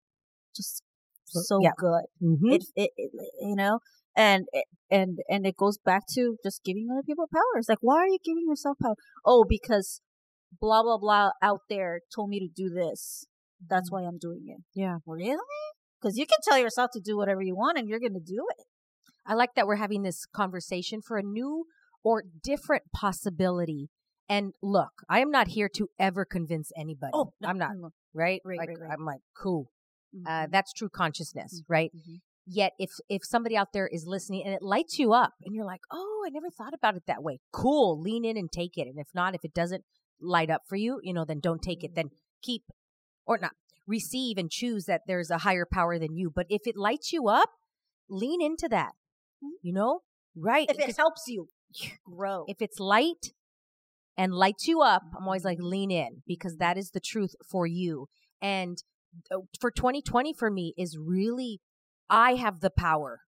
just 0.54 0.82
So- 1.24 1.58
yeah. 1.60 1.72
good. 1.76 2.04
Mhm. 2.22 2.54
It, 2.54 2.64
it, 2.76 2.90
it, 2.96 3.10
you 3.40 3.56
know, 3.56 3.80
and 4.16 4.46
and 4.90 5.18
and 5.28 5.44
it 5.44 5.56
goes 5.56 5.76
back 5.76 6.04
to 6.14 6.36
just 6.44 6.62
giving 6.64 6.88
other 6.92 7.02
people 7.02 7.26
power. 7.32 7.58
It's 7.58 7.68
like, 7.68 7.78
why 7.80 7.96
are 7.96 8.06
you 8.06 8.18
giving 8.24 8.44
yourself 8.48 8.78
power? 8.80 8.94
Oh, 9.24 9.44
because 9.48 10.00
blah 10.60 10.82
blah 10.84 10.98
blah 10.98 11.30
out 11.42 11.62
there 11.68 12.00
told 12.14 12.30
me 12.30 12.38
to 12.38 12.48
do 12.48 12.68
this. 12.72 13.26
That's 13.68 13.90
why 13.90 14.02
I'm 14.04 14.18
doing 14.18 14.44
it. 14.46 14.62
Yeah. 14.72 14.98
Really? 15.04 15.36
Because 16.00 16.16
you 16.16 16.26
can 16.26 16.38
tell 16.44 16.58
yourself 16.58 16.90
to 16.92 17.00
do 17.00 17.16
whatever 17.16 17.42
you 17.42 17.56
want, 17.56 17.76
and 17.78 17.88
you're 17.88 17.98
gonna 18.00 18.20
do 18.20 18.46
it. 18.56 18.64
I 19.26 19.34
like 19.34 19.54
that 19.56 19.66
we're 19.66 19.76
having 19.86 20.02
this 20.02 20.26
conversation 20.26 21.00
for 21.02 21.16
a 21.18 21.22
new 21.24 21.64
or 22.04 22.22
different 22.44 22.84
possibility. 22.94 23.88
And 24.28 24.52
look, 24.62 24.90
I 25.08 25.20
am 25.20 25.30
not 25.30 25.48
here 25.48 25.68
to 25.76 25.88
ever 25.98 26.24
convince 26.24 26.72
anybody. 26.76 27.12
Oh, 27.14 27.32
no, 27.40 27.48
I'm 27.48 27.58
not, 27.58 27.70
no, 27.76 27.90
right? 28.12 28.40
Right, 28.44 28.58
like, 28.58 28.68
right, 28.70 28.78
right. 28.80 28.90
I'm 28.92 29.04
like, 29.04 29.20
cool. 29.36 29.70
no. 30.12 30.30
Uh, 30.30 30.46
that's 30.50 30.72
true 30.72 30.88
consciousness, 30.88 31.62
right? 31.68 31.90
Mhm. 31.94 32.20
Yet 32.48 32.72
if 32.78 32.90
if 33.08 33.24
somebody 33.24 33.56
out 33.56 33.72
there 33.72 33.88
is 33.88 34.06
listening 34.06 34.44
and 34.44 34.54
it 34.54 34.62
lights 34.62 34.98
you 35.00 35.12
up 35.12 35.32
and 35.44 35.52
you're 35.54 35.64
like, 35.64 35.80
"Oh, 35.90 36.24
I 36.24 36.30
never 36.30 36.48
thought 36.48 36.74
about 36.74 36.94
it 36.96 37.02
that 37.06 37.20
way." 37.22 37.40
Cool, 37.52 38.00
lean 38.00 38.24
in 38.24 38.36
and 38.36 38.50
take 38.50 38.78
it. 38.78 38.86
And 38.86 38.98
if 39.00 39.08
not, 39.14 39.34
if 39.34 39.44
it 39.44 39.52
doesn't 39.52 39.84
light 40.20 40.48
up 40.48 40.62
for 40.68 40.76
you, 40.76 41.00
you 41.02 41.12
know, 41.12 41.24
then 41.24 41.40
don't 41.40 41.60
take 41.60 41.82
it. 41.82 41.96
Then 41.96 42.10
keep 42.42 42.62
or 43.26 43.38
not 43.38 43.52
receive 43.86 44.38
and 44.38 44.48
choose 44.50 44.84
that 44.84 45.02
there's 45.08 45.30
a 45.30 45.38
higher 45.38 45.66
power 45.70 45.98
than 45.98 46.14
you. 46.16 46.30
But 46.30 46.46
if 46.48 46.66
it 46.66 46.76
lights 46.76 47.12
you 47.12 47.28
up, 47.28 47.50
lean 48.08 48.40
into 48.40 48.68
that. 48.68 48.92
You 49.62 49.72
know? 49.72 50.00
Right. 50.36 50.68
if 50.70 50.78
it 50.78 50.96
helps 50.96 51.22
you 51.26 51.48
grow. 52.04 52.44
if 52.48 52.60
it's 52.60 52.78
light 52.78 53.32
and 54.16 54.32
lights 54.32 54.66
you 54.66 54.80
up, 54.80 55.02
I'm 55.16 55.24
always 55.24 55.44
like, 55.44 55.58
lean 55.60 55.90
in 55.90 56.22
because 56.26 56.56
that 56.56 56.78
is 56.78 56.90
the 56.90 57.00
truth 57.00 57.34
for 57.48 57.66
you. 57.66 58.06
And 58.40 58.82
uh, 59.30 59.38
for 59.60 59.70
2020 59.70 60.32
for 60.34 60.50
me 60.50 60.74
is 60.76 60.96
really, 60.98 61.60
I 62.08 62.34
have 62.34 62.60
the 62.60 62.70
power. 62.70 63.20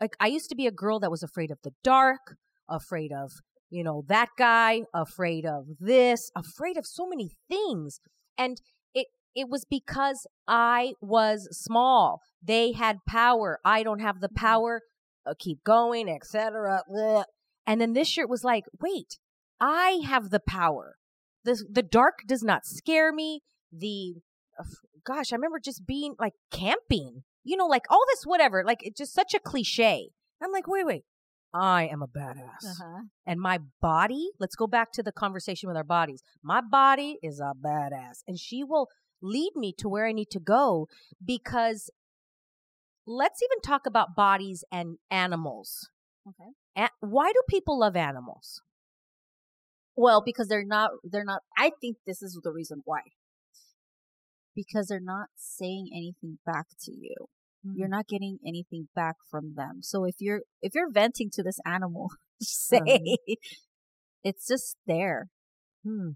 Like, 0.00 0.16
I 0.20 0.26
used 0.26 0.48
to 0.50 0.56
be 0.56 0.66
a 0.66 0.72
girl 0.72 1.00
that 1.00 1.10
was 1.10 1.22
afraid 1.22 1.50
of 1.50 1.58
the 1.62 1.72
dark, 1.82 2.36
afraid 2.68 3.12
of, 3.12 3.32
you 3.70 3.82
know, 3.82 4.04
that 4.08 4.28
guy, 4.36 4.82
afraid 4.92 5.46
of 5.46 5.64
this, 5.80 6.30
afraid 6.36 6.76
of 6.76 6.86
so 6.86 7.06
many 7.06 7.30
things. 7.48 8.00
And 8.36 8.60
it, 8.94 9.06
it 9.34 9.48
was 9.48 9.64
because 9.68 10.26
I 10.46 10.94
was 11.00 11.48
small. 11.50 12.20
They 12.42 12.72
had 12.72 12.98
power. 13.08 13.58
I 13.64 13.82
don't 13.82 14.00
have 14.00 14.20
the 14.20 14.28
power. 14.28 14.82
Uh, 15.24 15.34
keep 15.38 15.64
going, 15.64 16.08
etc. 16.08 16.82
And 17.66 17.80
then 17.80 17.94
this 17.94 18.16
year 18.16 18.24
it 18.24 18.30
was 18.30 18.44
like, 18.44 18.64
wait, 18.80 19.18
I 19.60 20.00
have 20.04 20.30
the 20.30 20.40
power. 20.40 20.96
The 21.44 21.64
the 21.70 21.82
dark 21.82 22.20
does 22.26 22.42
not 22.42 22.66
scare 22.66 23.12
me. 23.12 23.42
The 23.72 24.14
uh, 24.58 24.64
gosh, 25.04 25.32
I 25.32 25.36
remember 25.36 25.58
just 25.60 25.86
being 25.86 26.14
like 26.18 26.34
camping. 26.50 27.22
You 27.44 27.56
know, 27.56 27.66
like 27.66 27.84
all 27.90 28.02
this 28.08 28.24
whatever, 28.24 28.64
like 28.64 28.80
it's 28.82 28.98
just 28.98 29.14
such 29.14 29.32
a 29.34 29.38
cliche. 29.38 30.10
I'm 30.42 30.52
like, 30.52 30.66
wait, 30.66 30.84
wait. 30.86 31.04
I 31.54 31.88
am 31.90 32.02
a 32.02 32.08
badass. 32.08 32.64
uh-huh. 32.66 33.02
And 33.24 33.40
my 33.40 33.60
body, 33.80 34.30
let's 34.38 34.56
go 34.56 34.66
back 34.66 34.92
to 34.92 35.02
the 35.02 35.12
conversation 35.12 35.68
with 35.68 35.76
our 35.76 35.84
bodies. 35.84 36.22
My 36.42 36.60
body 36.60 37.18
is 37.22 37.40
a 37.40 37.52
badass 37.58 38.22
and 38.26 38.38
she 38.38 38.62
will 38.62 38.88
lead 39.22 39.52
me 39.56 39.72
to 39.78 39.88
where 39.88 40.06
I 40.06 40.12
need 40.12 40.28
to 40.32 40.40
go 40.40 40.88
because 41.24 41.88
let's 43.06 43.40
even 43.42 43.60
talk 43.62 43.86
about 43.86 44.14
bodies 44.16 44.64
and 44.70 44.98
animals. 45.10 45.88
Okay. 46.28 46.50
A- 46.76 46.90
why 47.06 47.32
do 47.32 47.40
people 47.48 47.78
love 47.78 47.96
animals? 47.96 48.60
Well, 49.96 50.22
because 50.24 50.48
they're 50.48 50.64
not, 50.64 50.90
they're 51.02 51.24
not, 51.24 51.42
I 51.56 51.70
think 51.80 51.96
this 52.06 52.22
is 52.22 52.38
the 52.42 52.52
reason 52.52 52.82
why. 52.84 53.00
because 54.54 54.86
they're 54.88 55.00
not 55.00 55.28
saying 55.36 55.88
anything 55.92 56.38
back 56.46 56.66
to 56.80 56.92
you. 56.92 57.14
Mm. 57.66 57.72
You're 57.76 57.88
not 57.88 58.06
getting 58.08 58.38
anything 58.46 58.88
back 58.94 59.16
from 59.30 59.54
them. 59.56 59.80
So 59.82 60.04
if 60.04 60.16
you're 60.20 60.42
if 60.62 60.72
you're 60.74 60.90
venting 60.90 61.30
to 61.34 61.42
this 61.42 61.58
animal, 61.66 62.10
say 62.40 62.78
Uh-huh. 62.78 63.34
it's 64.24 64.46
just 64.48 64.76
there. 64.86 65.28
Hmm. 65.84 66.10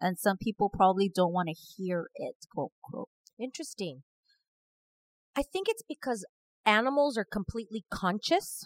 And 0.00 0.18
some 0.18 0.36
people 0.36 0.68
probably 0.68 1.08
don't 1.14 1.32
want 1.32 1.48
to 1.48 1.54
hear 1.54 2.08
it, 2.14 2.36
quote 2.52 2.72
quote. 2.82 3.08
Interesting. 3.40 4.02
I 5.36 5.42
think 5.42 5.68
it's 5.68 5.82
because 5.88 6.26
animals 6.66 7.16
are 7.16 7.24
completely 7.30 7.84
conscious, 7.90 8.64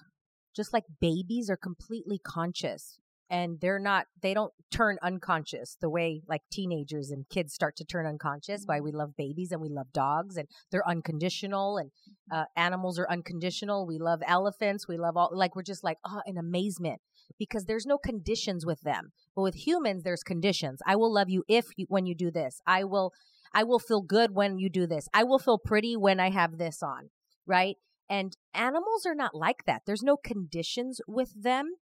just 0.56 0.72
like 0.72 0.84
babies 1.00 1.48
are 1.50 1.56
completely 1.56 2.18
conscious. 2.24 2.98
And 3.30 3.60
they're 3.60 3.78
not, 3.78 4.06
they 4.22 4.34
don't 4.34 4.52
turn 4.72 4.98
unconscious 5.02 5.76
the 5.80 5.88
way 5.88 6.22
like 6.26 6.42
teenagers 6.50 7.10
and 7.10 7.28
kids 7.28 7.54
start 7.54 7.76
to 7.76 7.84
turn 7.84 8.04
unconscious. 8.04 8.64
Why 8.66 8.80
we 8.80 8.90
love 8.90 9.16
babies 9.16 9.52
and 9.52 9.60
we 9.60 9.68
love 9.68 9.92
dogs 9.92 10.36
and 10.36 10.48
they're 10.70 10.88
unconditional 10.88 11.78
and 11.78 11.92
uh, 12.32 12.44
animals 12.56 12.98
are 12.98 13.08
unconditional. 13.08 13.86
We 13.86 13.98
love 13.98 14.20
elephants. 14.26 14.88
We 14.88 14.96
love 14.96 15.16
all, 15.16 15.30
like, 15.32 15.54
we're 15.54 15.62
just 15.62 15.84
like, 15.84 15.98
oh, 16.04 16.22
in 16.26 16.36
amazement 16.36 17.00
because 17.38 17.66
there's 17.66 17.86
no 17.86 17.98
conditions 17.98 18.66
with 18.66 18.80
them. 18.80 19.12
But 19.36 19.42
with 19.42 19.66
humans, 19.66 20.02
there's 20.02 20.24
conditions. 20.24 20.80
I 20.84 20.96
will 20.96 21.12
love 21.12 21.30
you 21.30 21.44
if 21.48 21.66
you, 21.76 21.86
when 21.88 22.06
you 22.06 22.16
do 22.16 22.30
this. 22.32 22.60
I 22.66 22.82
will, 22.82 23.12
I 23.54 23.62
will 23.62 23.78
feel 23.78 24.02
good 24.02 24.34
when 24.34 24.58
you 24.58 24.68
do 24.68 24.86
this. 24.86 25.08
I 25.14 25.22
will 25.22 25.38
feel 25.38 25.58
pretty 25.58 25.96
when 25.96 26.18
I 26.18 26.30
have 26.30 26.58
this 26.58 26.82
on, 26.82 27.10
right? 27.46 27.76
And 28.08 28.36
animals 28.54 29.06
are 29.06 29.14
not 29.14 29.34
like 29.34 29.64
that. 29.66 29.82
There's 29.86 30.02
no 30.02 30.16
conditions 30.16 31.00
with 31.06 31.30
them. 31.40 31.74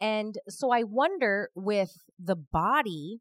And 0.00 0.36
so 0.48 0.70
I 0.70 0.82
wonder 0.82 1.50
with 1.54 1.92
the 2.18 2.36
body, 2.36 3.20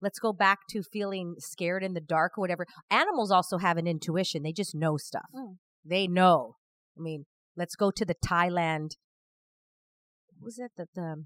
let's 0.00 0.18
go 0.18 0.32
back 0.32 0.60
to 0.70 0.82
feeling 0.82 1.34
scared 1.38 1.82
in 1.84 1.94
the 1.94 2.00
dark 2.00 2.32
or 2.36 2.40
whatever. 2.40 2.66
Animals 2.90 3.30
also 3.30 3.58
have 3.58 3.76
an 3.76 3.86
intuition. 3.86 4.42
They 4.42 4.52
just 4.52 4.74
know 4.74 4.96
stuff. 4.96 5.28
Mm. 5.34 5.56
They 5.84 6.06
know. 6.06 6.56
I 6.96 7.00
mean, 7.02 7.26
let's 7.56 7.76
go 7.76 7.90
to 7.90 8.04
the 8.04 8.14
Thailand. 8.14 8.90
What 10.38 10.44
was 10.44 10.58
it? 10.58 10.72
The, 10.76 10.86
the, 10.94 11.24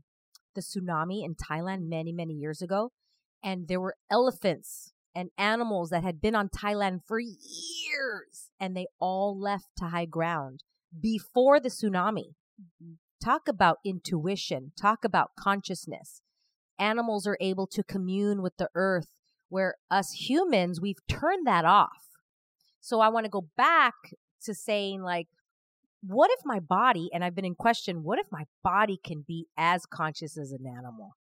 the 0.54 0.62
tsunami 0.62 1.24
in 1.24 1.34
Thailand 1.34 1.88
many, 1.88 2.12
many 2.12 2.34
years 2.34 2.60
ago. 2.62 2.90
And 3.44 3.68
there 3.68 3.80
were 3.80 3.96
elephants 4.10 4.92
and 5.14 5.30
animals 5.36 5.90
that 5.90 6.02
had 6.04 6.20
been 6.20 6.34
on 6.34 6.48
Thailand 6.48 7.00
for 7.06 7.18
years 7.20 8.50
and 8.58 8.76
they 8.76 8.86
all 8.98 9.38
left 9.38 9.66
to 9.78 9.86
high 9.86 10.06
ground 10.06 10.60
before 10.98 11.60
the 11.60 11.68
tsunami. 11.68 12.34
Mhm. 12.60 12.96
Talk 13.22 13.46
about 13.46 13.78
intuition, 13.84 14.72
talk 14.76 15.04
about 15.04 15.36
consciousness. 15.38 16.22
Animals 16.78 17.26
are 17.26 17.38
able 17.40 17.68
to 17.68 17.84
commune 17.84 18.42
with 18.42 18.56
the 18.56 18.68
earth 18.74 19.14
where 19.48 19.76
us 19.90 20.12
humans, 20.12 20.80
we've 20.80 21.06
turned 21.06 21.46
that 21.46 21.64
off. 21.64 22.08
So 22.80 23.00
I 23.00 23.08
want 23.08 23.24
to 23.24 23.30
go 23.30 23.46
back 23.56 23.94
to 24.44 24.54
saying, 24.54 25.02
like, 25.02 25.28
what 26.02 26.30
if 26.32 26.40
my 26.44 26.58
body, 26.58 27.10
and 27.14 27.22
I've 27.22 27.36
been 27.36 27.44
in 27.44 27.54
question, 27.54 28.02
what 28.02 28.18
if 28.18 28.26
my 28.32 28.44
body 28.64 28.98
can 29.04 29.24
be 29.26 29.46
as 29.56 29.86
conscious 29.86 30.36
as 30.36 30.50
an 30.50 30.66
animal? 30.66 31.14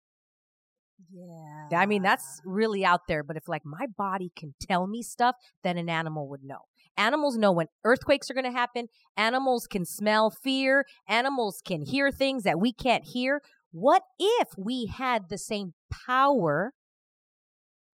Yeah. 1.11 1.77
I 1.77 1.85
mean, 1.85 2.01
that's 2.01 2.41
really 2.45 2.85
out 2.85 3.07
there. 3.07 3.23
But 3.23 3.35
if 3.35 3.47
like 3.47 3.65
my 3.65 3.87
body 3.97 4.31
can 4.35 4.53
tell 4.61 4.87
me 4.87 5.01
stuff, 5.01 5.35
then 5.63 5.77
an 5.77 5.89
animal 5.89 6.29
would 6.29 6.43
know. 6.43 6.61
Animals 6.99 7.37
know 7.37 7.53
when 7.53 7.67
earthquakes 7.85 8.29
are 8.29 8.33
going 8.33 8.43
to 8.43 8.51
happen. 8.51 8.87
Animals 9.15 9.67
can 9.67 9.85
smell 9.85 10.29
fear. 10.29 10.85
Animals 11.07 11.61
can 11.65 11.81
hear 11.85 12.11
things 12.11 12.43
that 12.43 12.59
we 12.59 12.73
can't 12.73 13.05
hear. 13.05 13.41
What 13.71 14.03
if 14.19 14.49
we 14.57 14.87
had 14.87 15.29
the 15.29 15.37
same 15.37 15.75
power 16.05 16.73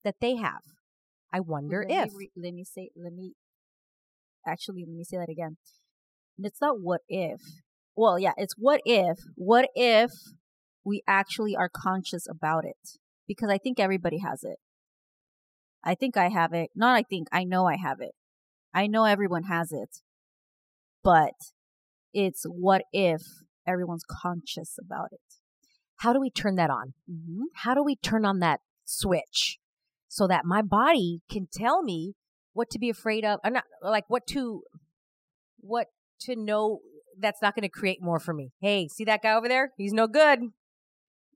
that 0.06 0.16
they 0.22 0.38
have? 0.38 0.62
I 1.34 1.42
wonder 1.42 1.86
let 1.88 2.06
if. 2.06 2.13
Me 2.13 2.18
re- 2.18 2.32
let 2.38 2.54
me 2.54 2.63
say, 2.63 2.92
let 2.96 3.12
me 3.12 3.34
actually, 4.48 4.86
let 4.88 4.96
me 4.96 5.04
say 5.04 5.18
that 5.18 5.30
again. 5.30 5.58
It's 6.38 6.62
not 6.62 6.78
what 6.80 7.02
if. 7.10 7.42
Well, 7.98 8.18
yeah, 8.18 8.34
it's 8.38 8.56
what 8.58 8.80
if. 8.86 9.18
What 9.36 9.70
if 9.76 10.12
we 10.86 11.04
actually 11.06 11.58
are 11.58 11.70
conscious 11.70 12.26
about 12.30 12.63
it? 12.63 13.00
Because 13.28 13.50
I 13.50 13.58
think 13.58 13.82
everybody 13.82 14.20
has 14.20 14.46
it. 14.46 14.60
I 15.84 15.94
think 15.94 16.16
I 16.16 16.30
have 16.30 16.54
it. 16.54 16.70
Not 16.74 16.96
I 16.96 17.04
think, 17.04 17.28
I 17.34 17.44
know 17.44 17.68
I 17.68 17.76
have 17.76 18.00
it. 18.00 18.12
I 18.74 18.88
know 18.88 19.06
everyone 19.06 19.44
has 19.44 19.72
it. 19.72 20.00
But 21.04 21.34
it's 22.14 22.44
what 22.46 22.84
if 22.92 23.22
everyone's 23.68 24.06
conscious 24.10 24.78
about 24.80 25.10
it? 25.12 25.20
How 25.98 26.14
do 26.14 26.20
we 26.20 26.30
turn 26.30 26.56
that 26.56 26.70
on? 26.70 26.94
Mm-hmm. 27.10 27.44
How 27.56 27.74
do 27.74 27.84
we 27.84 27.96
turn 27.96 28.26
on 28.26 28.40
that 28.40 28.62
switch 28.86 29.58
so 30.08 30.28
that 30.28 30.46
my 30.46 30.62
body 30.62 31.22
can 31.30 31.48
tell 31.52 31.84
me 31.84 32.14
what 32.54 32.70
to 32.72 32.80
be 32.80 32.90
afraid 32.90 33.26
of? 33.26 33.40
I'm 33.44 33.54
not 33.54 33.66
like 33.82 34.06
what 34.08 34.26
to, 34.28 34.64
what 35.60 35.88
to 36.22 36.36
know 36.36 36.80
that's 37.20 37.42
not 37.42 37.56
going 37.56 37.64
to 37.64 37.70
create 37.70 38.02
more 38.02 38.20
for 38.20 38.34
me. 38.34 38.52
Hey, 38.60 38.88
see 38.88 39.06
that 39.06 39.22
guy 39.22 39.34
over 39.34 39.48
there? 39.48 39.72
He's 39.78 39.94
no 39.94 40.08
good. 40.08 40.40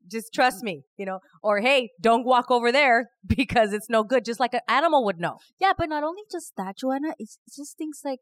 Just 0.10 0.34
trust 0.34 0.64
me, 0.64 0.84
you 0.98 1.06
know. 1.06 1.20
Or 1.44 1.60
hey, 1.60 1.90
don't 2.02 2.26
walk 2.26 2.50
over 2.50 2.72
there 2.72 3.10
because 3.28 3.74
it's 3.74 3.90
no 3.90 4.04
good. 4.04 4.26
Just 4.26 4.40
like 4.40 4.54
an 4.54 4.62
animal 4.68 5.04
would 5.06 5.20
know. 5.20 5.38
Yeah, 5.60 5.74
but 5.78 5.90
not 5.90 6.04
only 6.04 6.24
just 6.32 6.54
that, 6.58 6.78
Joanna, 6.78 7.14
it's 7.20 7.40
it's 7.46 7.58
just 7.58 7.78
things 7.78 8.02
like 8.06 8.20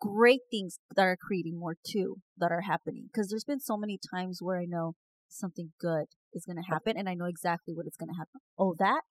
great 0.00 0.40
things 0.50 0.78
that 0.96 1.02
are 1.02 1.16
creating 1.16 1.58
more 1.58 1.76
too 1.86 2.16
that 2.38 2.50
are 2.50 2.62
happening. 2.62 3.08
Because 3.12 3.28
there's 3.28 3.44
been 3.44 3.60
so 3.60 3.76
many 3.76 3.98
times 4.14 4.38
where 4.42 4.58
I 4.58 4.64
know 4.66 4.94
something 5.28 5.72
good 5.80 6.06
is 6.32 6.44
going 6.44 6.56
to 6.56 6.68
happen 6.68 6.96
and 6.96 7.08
I 7.08 7.14
know 7.14 7.26
exactly 7.26 7.74
what 7.74 7.86
it's 7.86 7.96
going 7.96 8.08
to 8.08 8.16
happen. 8.18 8.40
Oh, 8.58 8.74
that? 8.78 9.02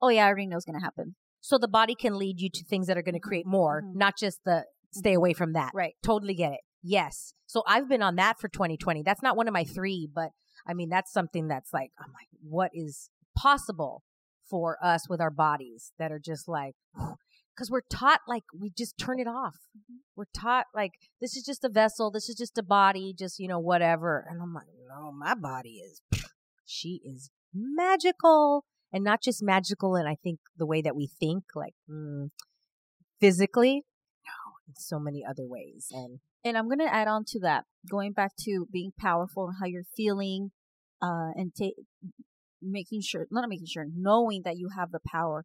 Oh, 0.00 0.08
yeah, 0.08 0.24
I 0.24 0.28
already 0.28 0.46
know 0.46 0.56
it's 0.56 0.64
going 0.64 0.78
to 0.78 0.84
happen. 0.84 1.14
So 1.40 1.58
the 1.58 1.68
body 1.68 1.94
can 1.94 2.18
lead 2.18 2.40
you 2.40 2.48
to 2.52 2.64
things 2.64 2.86
that 2.86 2.96
are 2.96 3.02
going 3.02 3.14
to 3.14 3.20
create 3.20 3.46
more, 3.46 3.82
Mhm. 3.82 3.94
not 3.94 4.16
just 4.16 4.40
the 4.44 4.64
stay 4.92 5.14
away 5.14 5.32
from 5.32 5.52
that. 5.54 5.70
Right. 5.74 5.94
Totally 6.02 6.34
get 6.34 6.52
it. 6.52 6.60
Yes. 6.82 7.34
So 7.46 7.62
I've 7.66 7.88
been 7.88 8.02
on 8.02 8.16
that 8.16 8.38
for 8.40 8.48
2020. 8.48 9.02
That's 9.02 9.22
not 9.22 9.36
one 9.36 9.48
of 9.48 9.54
my 9.54 9.64
three, 9.64 10.08
but 10.12 10.30
I 10.66 10.74
mean, 10.74 10.88
that's 10.88 11.12
something 11.12 11.48
that's 11.48 11.72
like, 11.72 11.90
I'm 11.98 12.12
like, 12.12 12.28
what 12.42 12.70
is 12.74 13.10
possible 13.36 14.02
for 14.48 14.76
us 14.82 15.08
with 15.08 15.20
our 15.20 15.30
bodies 15.30 15.92
that 15.98 16.12
are 16.12 16.18
just 16.18 16.48
like, 16.48 16.74
because 16.94 17.70
we're 17.70 17.80
taught 17.90 18.20
like 18.26 18.44
we 18.58 18.70
just 18.76 18.98
turn 18.98 19.18
it 19.18 19.26
off. 19.26 19.56
We're 20.16 20.24
taught 20.34 20.66
like 20.74 20.92
this 21.20 21.36
is 21.36 21.44
just 21.44 21.64
a 21.64 21.68
vessel, 21.68 22.10
this 22.10 22.28
is 22.28 22.36
just 22.36 22.58
a 22.58 22.62
body, 22.62 23.14
just, 23.18 23.38
you 23.38 23.48
know, 23.48 23.58
whatever. 23.58 24.26
And 24.28 24.40
I'm 24.42 24.52
like, 24.52 24.66
no, 24.88 25.12
my 25.12 25.34
body 25.34 25.80
is, 25.84 26.02
she 26.64 27.00
is 27.04 27.30
magical. 27.54 28.64
And 28.94 29.04
not 29.04 29.22
just 29.22 29.42
magical, 29.42 29.96
and 29.96 30.06
I 30.06 30.16
think 30.22 30.38
the 30.58 30.66
way 30.66 30.82
that 30.82 30.94
we 30.94 31.06
think, 31.06 31.44
like 31.54 31.72
mm, 31.90 32.28
physically, 33.18 33.84
so 34.76 34.98
many 34.98 35.24
other 35.28 35.44
ways. 35.44 35.88
And 35.92 36.20
And 36.44 36.56
I'm 36.56 36.66
going 36.66 36.78
to 36.78 36.92
add 36.92 37.08
on 37.08 37.24
to 37.28 37.40
that, 37.40 37.64
going 37.90 38.12
back 38.12 38.32
to 38.40 38.66
being 38.72 38.92
powerful 38.98 39.48
and 39.48 39.56
how 39.60 39.66
you're 39.66 39.84
feeling, 39.96 40.50
uh, 41.00 41.30
and 41.34 41.52
ta- 41.56 41.82
making 42.60 43.00
sure, 43.02 43.26
not 43.30 43.48
making 43.48 43.66
sure, 43.66 43.86
knowing 43.94 44.42
that 44.44 44.56
you 44.56 44.70
have 44.76 44.90
the 44.90 45.00
power 45.04 45.44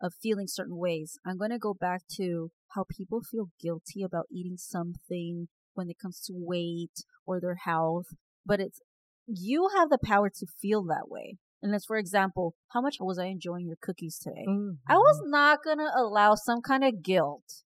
of 0.00 0.12
feeling 0.22 0.46
certain 0.46 0.76
ways. 0.76 1.18
I'm 1.26 1.38
going 1.38 1.50
to 1.50 1.58
go 1.58 1.74
back 1.74 2.02
to 2.16 2.50
how 2.74 2.84
people 2.84 3.20
feel 3.22 3.50
guilty 3.60 4.02
about 4.02 4.26
eating 4.30 4.56
something 4.56 5.48
when 5.74 5.88
it 5.88 5.96
comes 6.00 6.20
to 6.26 6.32
weight 6.34 7.04
or 7.26 7.40
their 7.40 7.56
health, 7.64 8.06
but 8.44 8.60
it's, 8.60 8.80
you 9.26 9.68
have 9.76 9.90
the 9.90 9.98
power 10.02 10.30
to 10.30 10.46
feel 10.60 10.82
that 10.84 11.08
way. 11.08 11.36
And 11.62 11.72
let's, 11.72 11.86
for 11.86 11.96
example, 11.96 12.54
how 12.68 12.80
much 12.80 12.96
was 13.00 13.18
I 13.18 13.26
enjoying 13.26 13.66
your 13.66 13.78
cookies 13.80 14.18
today? 14.18 14.44
I 14.88 14.96
was 14.96 15.22
not 15.26 15.64
going 15.64 15.78
to 15.78 15.90
allow 15.96 16.34
some 16.34 16.60
kind 16.62 16.84
of 16.84 17.02
guilt 17.02 17.64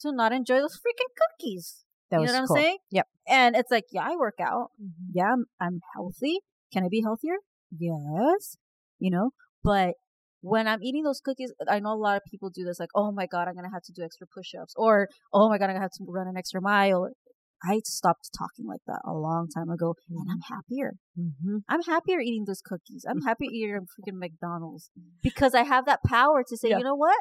to 0.00 0.12
not 0.12 0.32
enjoy 0.32 0.60
those 0.60 0.76
freaking 0.76 1.12
cookies. 1.16 1.84
That 2.10 2.20
you 2.20 2.26
know 2.26 2.32
what 2.32 2.48
cool. 2.48 2.56
I'm 2.56 2.62
saying? 2.62 2.78
Yep. 2.90 3.06
And 3.28 3.56
it's 3.56 3.70
like, 3.70 3.84
yeah, 3.92 4.02
I 4.04 4.16
work 4.16 4.36
out. 4.40 4.70
Yeah, 5.12 5.32
I'm, 5.32 5.44
I'm 5.60 5.80
healthy. 5.94 6.40
Can 6.72 6.84
I 6.84 6.88
be 6.88 7.02
healthier? 7.02 7.36
Yes. 7.76 8.56
You 8.98 9.10
know, 9.10 9.30
but 9.62 9.94
when 10.40 10.68
I'm 10.68 10.82
eating 10.82 11.02
those 11.02 11.20
cookies, 11.20 11.52
I 11.68 11.80
know 11.80 11.92
a 11.92 11.94
lot 11.94 12.16
of 12.16 12.22
people 12.30 12.50
do 12.50 12.64
this, 12.64 12.78
like, 12.80 12.90
oh 12.94 13.12
my 13.12 13.26
God, 13.26 13.48
I'm 13.48 13.54
going 13.54 13.64
to 13.64 13.72
have 13.72 13.82
to 13.82 13.92
do 13.92 14.02
extra 14.02 14.26
push 14.26 14.54
ups, 14.60 14.72
or 14.76 15.08
oh 15.32 15.48
my 15.48 15.58
God, 15.58 15.64
I'm 15.64 15.70
going 15.70 15.80
to 15.80 15.82
have 15.82 15.90
to 15.98 16.04
run 16.08 16.28
an 16.28 16.36
extra 16.36 16.60
mile. 16.60 17.08
I 17.62 17.80
stopped 17.84 18.30
talking 18.38 18.66
like 18.68 18.82
that 18.86 19.00
a 19.04 19.12
long 19.12 19.48
time 19.52 19.68
ago, 19.68 19.94
and 20.08 20.28
I'm 20.30 20.40
happier. 20.48 20.94
Mm-hmm. 21.18 21.58
I'm 21.68 21.82
happier 21.82 22.20
eating 22.20 22.44
those 22.46 22.62
cookies. 22.64 23.04
I'm 23.08 23.22
happy 23.26 23.46
eating 23.52 23.80
freaking 23.80 24.18
McDonald's 24.18 24.90
because 25.22 25.54
I 25.54 25.64
have 25.64 25.84
that 25.86 26.00
power 26.06 26.44
to 26.46 26.56
say, 26.56 26.68
Yeah. 26.70 26.78
you 26.78 26.84
know 26.84 26.94
what? 26.94 27.18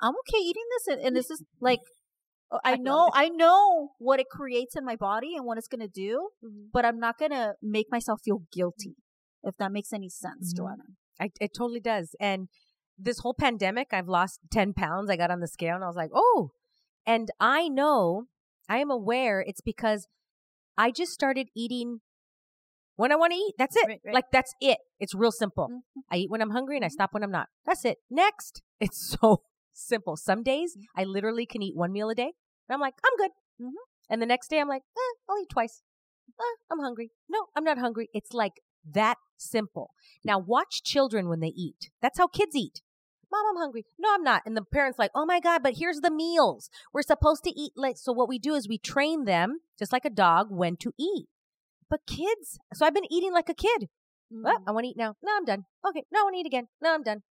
I'm 0.00 0.14
okay 0.14 0.42
eating 0.42 0.64
this, 0.70 0.96
and, 0.96 1.06
and 1.06 1.16
this 1.16 1.30
is 1.30 1.42
like, 1.60 1.80
I 2.50 2.72
I 2.72 2.76
know. 2.76 3.10
I 3.12 3.28
know 3.28 3.90
what 3.98 4.20
it 4.20 4.28
creates 4.30 4.74
in 4.76 4.84
my 4.84 4.96
body 4.96 5.34
and 5.36 5.44
what 5.44 5.58
it's 5.58 5.68
gonna 5.68 5.88
do, 5.88 6.30
Mm-hmm. 6.44 6.66
but 6.72 6.84
I'm 6.84 6.98
not 6.98 7.18
gonna 7.18 7.54
make 7.62 7.86
myself 7.90 8.20
feel 8.24 8.42
guilty. 8.52 8.96
If 9.42 9.56
that 9.58 9.70
makes 9.72 9.92
any 9.92 10.08
sense, 10.08 10.52
Mhm. 10.52 10.56
Joanna. 10.56 10.84
I, 11.20 11.30
it 11.40 11.52
totally 11.54 11.80
does. 11.80 12.14
And 12.20 12.48
this 12.96 13.18
whole 13.20 13.34
pandemic, 13.34 13.88
I've 13.92 14.08
lost 14.08 14.40
10 14.50 14.72
pounds. 14.72 15.10
I 15.10 15.16
got 15.16 15.30
on 15.30 15.40
the 15.40 15.46
scale 15.48 15.74
and 15.74 15.84
I 15.84 15.86
was 15.86 15.96
like, 15.96 16.10
oh. 16.14 16.50
And 17.06 17.30
I 17.40 17.68
know, 17.68 18.24
I 18.68 18.78
am 18.78 18.90
aware 18.90 19.40
it's 19.40 19.60
because 19.60 20.06
I 20.76 20.90
just 20.90 21.12
started 21.12 21.48
eating 21.56 22.00
when 22.96 23.12
I 23.12 23.16
want 23.16 23.32
to 23.32 23.38
eat. 23.38 23.54
That's 23.58 23.76
it. 23.76 23.86
Right, 23.86 24.00
right. 24.04 24.14
Like, 24.14 24.26
that's 24.32 24.52
it. 24.60 24.78
It's 24.98 25.14
real 25.14 25.30
simple. 25.32 25.68
Mhm. 25.68 26.02
I 26.10 26.16
eat 26.16 26.30
when 26.30 26.40
I'm 26.42 26.50
hungry 26.50 26.76
and 26.76 26.84
I 26.84 26.88
stop 26.88 27.12
when 27.12 27.22
I'm 27.22 27.30
not. 27.30 27.48
That's 27.66 27.84
it. 27.84 27.98
Next. 28.10 28.62
It's 28.80 29.16
so 29.20 29.42
simple. 29.78 30.16
Some 30.16 30.42
days 30.42 30.76
I 30.96 31.04
literally 31.04 31.46
can 31.46 31.62
eat 31.62 31.76
one 31.76 31.92
meal 31.92 32.10
a 32.10 32.14
day. 32.14 32.32
And 32.68 32.74
I'm 32.74 32.80
like, 32.80 32.94
I'm 33.04 33.16
good. 33.16 33.30
Mhm. 33.60 33.72
And 34.10 34.22
the 34.22 34.26
next 34.26 34.48
day 34.48 34.60
I'm 34.60 34.68
like, 34.68 34.82
eh, 34.96 35.14
I'll 35.28 35.40
eat 35.40 35.48
twice. 35.50 35.82
Eh, 36.40 36.56
I'm 36.70 36.80
hungry. 36.80 37.10
No, 37.28 37.46
I'm 37.56 37.64
not 37.64 37.78
hungry. 37.78 38.08
It's 38.12 38.32
like 38.32 38.60
that 38.84 39.18
simple. 39.36 39.90
Now 40.24 40.38
watch 40.38 40.82
children 40.82 41.28
when 41.28 41.40
they 41.40 41.48
eat. 41.48 41.90
That's 42.00 42.18
how 42.18 42.26
kids 42.26 42.54
eat. 42.56 42.82
Mom, 43.30 43.44
I'm 43.50 43.56
hungry. 43.60 43.84
No, 43.98 44.08
I'm 44.14 44.22
not. 44.22 44.42
And 44.46 44.56
the 44.56 44.62
parents 44.62 44.98
like, 44.98 45.10
oh 45.14 45.26
my 45.26 45.38
God, 45.40 45.62
but 45.62 45.76
here's 45.76 46.00
the 46.00 46.10
meals. 46.10 46.70
We're 46.94 47.02
supposed 47.02 47.44
to 47.44 47.50
eat 47.50 47.72
like 47.76 47.98
so 47.98 48.12
what 48.12 48.28
we 48.28 48.38
do 48.38 48.54
is 48.54 48.68
we 48.68 48.78
train 48.78 49.24
them, 49.24 49.60
just 49.78 49.92
like 49.92 50.04
a 50.06 50.10
dog, 50.10 50.46
when 50.50 50.76
to 50.78 50.92
eat. 50.98 51.26
But 51.90 52.06
kids, 52.06 52.58
so 52.74 52.86
I've 52.86 52.94
been 52.94 53.10
eating 53.12 53.32
like 53.32 53.48
a 53.48 53.54
kid. 53.54 53.88
Mm. 54.32 54.42
Oh, 54.46 54.58
I 54.66 54.70
want 54.72 54.84
to 54.84 54.88
eat 54.90 54.96
now. 54.96 55.16
No, 55.22 55.32
I'm 55.36 55.44
done. 55.44 55.64
Okay. 55.86 56.04
No, 56.12 56.20
I 56.20 56.22
want 56.24 56.34
to 56.34 56.40
eat 56.40 56.46
again. 56.46 56.68
No, 56.80 56.94
I'm 56.94 57.02
done. 57.02 57.22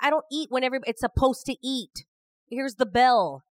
I 0.00 0.10
don't 0.10 0.24
eat 0.30 0.50
whenever 0.50 0.80
it's 0.86 1.00
supposed 1.00 1.46
to 1.46 1.56
eat. 1.62 2.04
Here's 2.48 2.76
the 2.76 2.86
bell. 2.86 3.44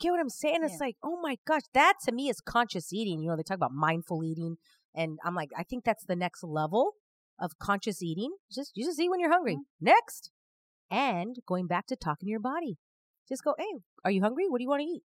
Get 0.00 0.10
what 0.12 0.20
I'm 0.20 0.30
saying? 0.30 0.60
It's 0.62 0.74
Yeah. 0.74 0.86
like, 0.86 0.96
oh 1.02 1.20
my 1.20 1.38
gosh, 1.46 1.62
that 1.74 1.94
to 2.04 2.12
me 2.12 2.28
is 2.28 2.40
conscious 2.40 2.92
eating. 2.92 3.20
You 3.20 3.30
know, 3.30 3.36
they 3.36 3.42
talk 3.42 3.56
about 3.56 3.72
mindful 3.72 4.24
eating, 4.24 4.56
and 4.94 5.18
I'm 5.24 5.34
like, 5.34 5.50
I 5.56 5.62
think 5.62 5.84
that's 5.84 6.04
the 6.04 6.16
next 6.16 6.42
level 6.42 6.92
of 7.38 7.58
conscious 7.58 8.02
eating. 8.02 8.34
Just 8.50 8.72
you 8.74 8.84
just 8.84 9.00
eat 9.00 9.10
when 9.10 9.20
you're 9.20 9.30
hungry. 9.32 9.54
Mm-hmm. 9.54 9.84
Next, 9.84 10.30
and 10.90 11.36
going 11.46 11.66
back 11.66 11.86
to 11.88 11.96
talking 11.96 12.26
to 12.26 12.30
your 12.30 12.40
body. 12.40 12.78
Just 13.28 13.44
go, 13.44 13.54
hey, 13.58 13.80
are 14.04 14.10
you 14.10 14.22
hungry? 14.22 14.48
What 14.48 14.58
do 14.58 14.64
you 14.64 14.68
want 14.68 14.80
to 14.80 14.86
eat? 14.88 15.02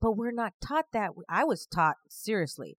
But 0.00 0.12
we're 0.12 0.30
not 0.30 0.52
taught 0.60 0.86
that. 0.92 1.10
I 1.28 1.44
was 1.44 1.66
taught 1.66 1.96
seriously 2.08 2.76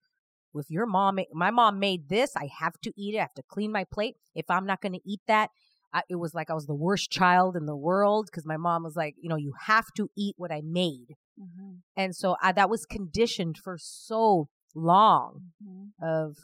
if 0.55 0.71
your 0.71 0.87
mom, 0.87 1.19
my 1.33 1.51
mom 1.51 1.79
made 1.79 2.09
this, 2.09 2.37
I 2.37 2.49
have 2.61 2.75
to 2.83 2.93
eat 2.97 3.15
it. 3.15 3.19
I 3.19 3.23
have 3.23 3.35
to 3.35 3.43
clean 3.43 3.73
my 3.73 3.85
plate. 3.85 4.17
If 4.35 4.51
I'm 4.51 4.67
not 4.67 4.81
going 4.81 4.93
to 4.93 5.01
eat 5.05 5.21
that, 5.27 5.51
I, 5.95 6.03
it 6.09 6.17
was 6.17 6.35
like 6.35 6.51
I 6.51 6.55
was 6.55 6.67
the 6.67 6.75
worst 6.75 7.11
child 7.11 7.57
in 7.57 7.67
the 7.67 7.77
world 7.77 8.27
because 8.31 8.47
my 8.47 8.57
mom 8.57 8.83
was 8.83 8.97
like, 8.97 9.15
you 9.21 9.29
know, 9.29 9.37
you 9.37 9.53
have 9.67 9.87
to 9.97 10.09
eat 10.17 10.35
what 10.39 10.51
I 10.53 10.63
made. 10.65 11.17
Mhm. 11.39 11.81
And 11.97 12.17
so 12.17 12.37
I, 12.43 12.53
that 12.53 12.71
was 12.71 12.87
conditioned 12.87 13.59
for 13.59 13.77
so 13.79 14.49
long 14.75 15.53
Mhm. 15.63 15.91
of 16.01 16.37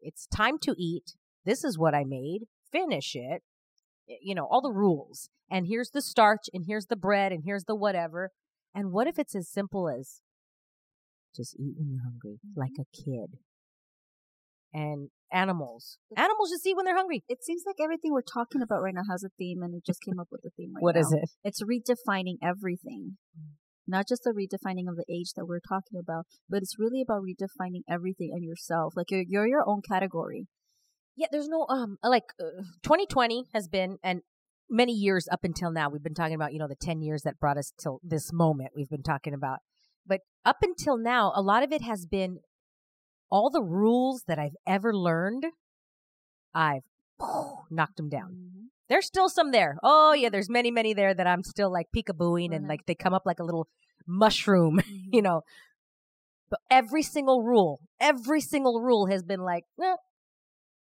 it's 0.00 0.26
time 0.26 0.58
to 0.62 0.74
eat. 0.78 1.14
This 1.44 1.62
is 1.64 1.78
what 1.78 1.94
I 1.94 2.04
made. 2.04 2.48
Finish 2.72 3.14
it. 3.14 3.42
You 4.22 4.34
know, 4.34 4.46
all 4.46 4.60
the 4.60 4.72
rules. 4.72 5.28
And 5.50 5.66
here's 5.66 5.90
the 5.90 6.02
starch 6.02 6.48
and 6.52 6.64
here's 6.66 6.86
the 6.86 6.96
bread 6.96 7.32
and 7.32 7.44
here's 7.44 7.64
the 7.64 7.74
whatever. 7.76 8.30
And 8.74 8.92
what 8.92 9.06
if 9.06 9.18
it's 9.18 9.34
as 9.34 9.48
simple 9.48 9.88
as 9.88 10.20
just 11.36 11.54
eat 11.58 11.74
when 11.78 11.88
you're 11.90 12.02
hungry, 12.02 12.40
like 12.56 12.72
a 12.78 12.84
kid? 12.96 13.38
And 14.72 15.10
animals. 15.32 15.98
Animals 16.16 16.50
just 16.50 16.66
eat 16.66 16.76
when 16.76 16.84
they're 16.84 16.96
hungry. 16.96 17.24
It 17.28 17.42
seems 17.42 17.62
like 17.66 17.76
everything 17.82 18.12
we're 18.12 18.22
talking 18.22 18.62
about 18.62 18.82
right 18.82 18.94
now 18.94 19.02
has 19.10 19.24
a 19.24 19.30
theme, 19.38 19.62
and 19.62 19.74
it 19.74 19.84
just 19.84 20.00
came 20.02 20.18
up 20.20 20.28
with 20.30 20.42
the 20.42 20.50
theme 20.56 20.72
right 20.74 20.82
What 20.82 20.94
now. 20.94 21.00
is 21.00 21.12
it? 21.12 21.30
It's 21.44 21.62
redefining 21.62 22.36
everything. 22.42 23.16
Not 23.86 24.06
just 24.08 24.22
the 24.24 24.30
redefining 24.30 24.88
of 24.88 24.96
the 24.96 25.04
age 25.10 25.32
that 25.36 25.46
we're 25.46 25.60
talking 25.60 25.98
about, 25.98 26.26
but 26.48 26.58
it's 26.58 26.78
really 26.78 27.02
about 27.02 27.22
redefining 27.22 27.82
everything 27.88 28.30
and 28.32 28.44
yourself. 28.44 28.94
Like 28.96 29.10
you're, 29.10 29.24
you're 29.26 29.48
your 29.48 29.68
own 29.68 29.80
category. 29.88 30.46
Yeah, 31.16 31.26
there's 31.32 31.48
no 31.48 31.66
um 31.68 31.96
like 32.02 32.24
uh, 32.40 32.62
2020 32.84 33.46
has 33.52 33.68
been 33.68 33.98
and 34.02 34.20
many 34.70 34.92
years 34.92 35.26
up 35.32 35.40
until 35.42 35.72
now 35.72 35.90
we've 35.90 36.02
been 36.02 36.14
talking 36.14 36.36
about, 36.36 36.52
you 36.52 36.58
know, 36.60 36.68
the 36.68 36.76
10 36.80 37.02
years 37.02 37.22
that 37.22 37.40
brought 37.40 37.58
us 37.58 37.72
till 37.82 38.00
this 38.04 38.32
moment 38.32 38.70
we've 38.76 38.88
been 38.88 39.02
talking 39.02 39.34
about. 39.34 39.58
But 40.06 40.20
up 40.44 40.58
until 40.62 40.96
now, 40.96 41.32
a 41.34 41.42
lot 41.42 41.62
of 41.64 41.72
it 41.72 41.82
has 41.82 42.06
been 42.06 42.38
all 43.30 43.50
the 43.50 43.62
rules 43.62 44.24
that 44.26 44.38
I've 44.38 44.56
ever 44.66 44.94
learned, 44.94 45.46
I've 46.54 46.82
knocked 47.70 47.96
them 47.96 48.08
down. 48.08 48.70
There's 48.88 49.06
still 49.06 49.28
some 49.28 49.52
there. 49.52 49.76
Oh 49.82 50.12
yeah, 50.14 50.30
there's 50.30 50.50
many, 50.50 50.70
many 50.70 50.94
there 50.94 51.14
that 51.14 51.26
I'm 51.26 51.44
still 51.44 51.70
like 51.72 51.86
peekabooing 51.94 52.54
and 52.54 52.64
Mhm. 52.64 52.68
like 52.68 52.86
they 52.86 52.94
come 52.94 53.14
up 53.14 53.22
like 53.24 53.38
a 53.38 53.44
little 53.44 53.68
mushroom, 54.06 54.80
you 55.12 55.22
know. 55.22 55.42
But 56.50 56.60
every 56.70 57.02
single 57.02 57.42
rule, 57.44 57.80
every 58.00 58.40
single 58.40 58.80
rule 58.80 59.06
has 59.06 59.22
been 59.22 59.40
like, 59.40 59.64
well, 59.76 60.00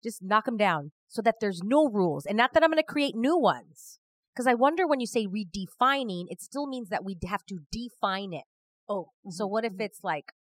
just 0.02 0.22
knock 0.22 0.44
them 0.44 0.58
down 0.58 0.92
so 1.08 1.22
that 1.22 1.36
there's 1.40 1.62
no 1.64 1.88
rules. 1.88 2.26
And 2.26 2.36
not 2.36 2.52
that 2.52 2.62
I'm 2.62 2.70
going 2.70 2.76
to 2.76 2.82
create 2.82 3.14
new 3.16 3.38
ones. 3.38 3.98
Because 4.34 4.46
I 4.46 4.54
wonder 4.54 4.86
when 4.86 5.00
you 5.00 5.06
say 5.06 5.26
redefining, 5.26 6.24
it 6.28 6.42
still 6.42 6.66
means 6.66 6.88
that 6.90 7.04
we 7.04 7.16
have 7.26 7.46
to 7.46 7.60
define 7.70 8.32
it. 8.34 8.44
Oh, 8.88 9.12
so 9.30 9.46
Mhm, 9.46 9.50
what 9.50 9.64
if 9.64 9.72
mhm. 9.74 9.80
it's 9.80 10.00
like, 10.02 10.32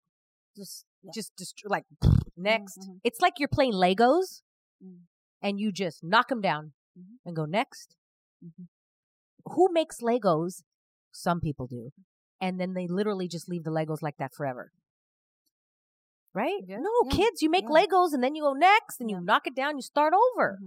just, 0.57 0.87
just, 1.15 1.33
just 1.39 1.55
like 1.67 1.85
next? 2.37 2.79
mhm. 2.79 3.01
It's 3.05 3.21
like 3.21 3.35
you're 3.39 3.49
playing 3.49 3.73
Legos 3.75 4.43
Mm. 4.83 5.03
and 5.41 5.61
you 5.61 5.73
just 5.73 6.03
knock 6.03 6.29
them 6.29 6.41
down 6.41 6.73
Mhm. 6.99 7.19
and 7.25 7.37
go 7.37 7.45
next. 7.45 7.97
Mhm. 8.45 8.69
Who 9.47 9.73
makes 9.73 10.01
Legos? 10.01 10.63
Some 11.13 11.41
people 11.41 11.67
do. 11.67 11.93
And 12.41 12.59
then 12.61 12.75
they 12.75 12.87
literally 12.89 13.29
just 13.29 13.49
leave 13.49 13.65
the 13.65 13.71
Legos 13.71 14.03
like 14.03 14.17
that 14.19 14.35
forever. 14.35 14.73
Right? 16.35 16.63
Yeah, 16.67 16.79
No, 16.79 16.91
yeah, 17.05 17.11
kids, 17.17 17.43
you 17.43 17.51
make 17.51 17.65
yeah. 17.65 17.85
Legos 17.85 18.13
and 18.15 18.23
then 18.25 18.35
you 18.35 18.43
go 18.43 18.55
next 18.55 19.01
and 19.01 19.11
you 19.11 19.21
knock 19.21 19.47
it 19.47 19.55
down, 19.55 19.77
you 19.77 19.83
start 19.83 20.15
over. 20.15 20.59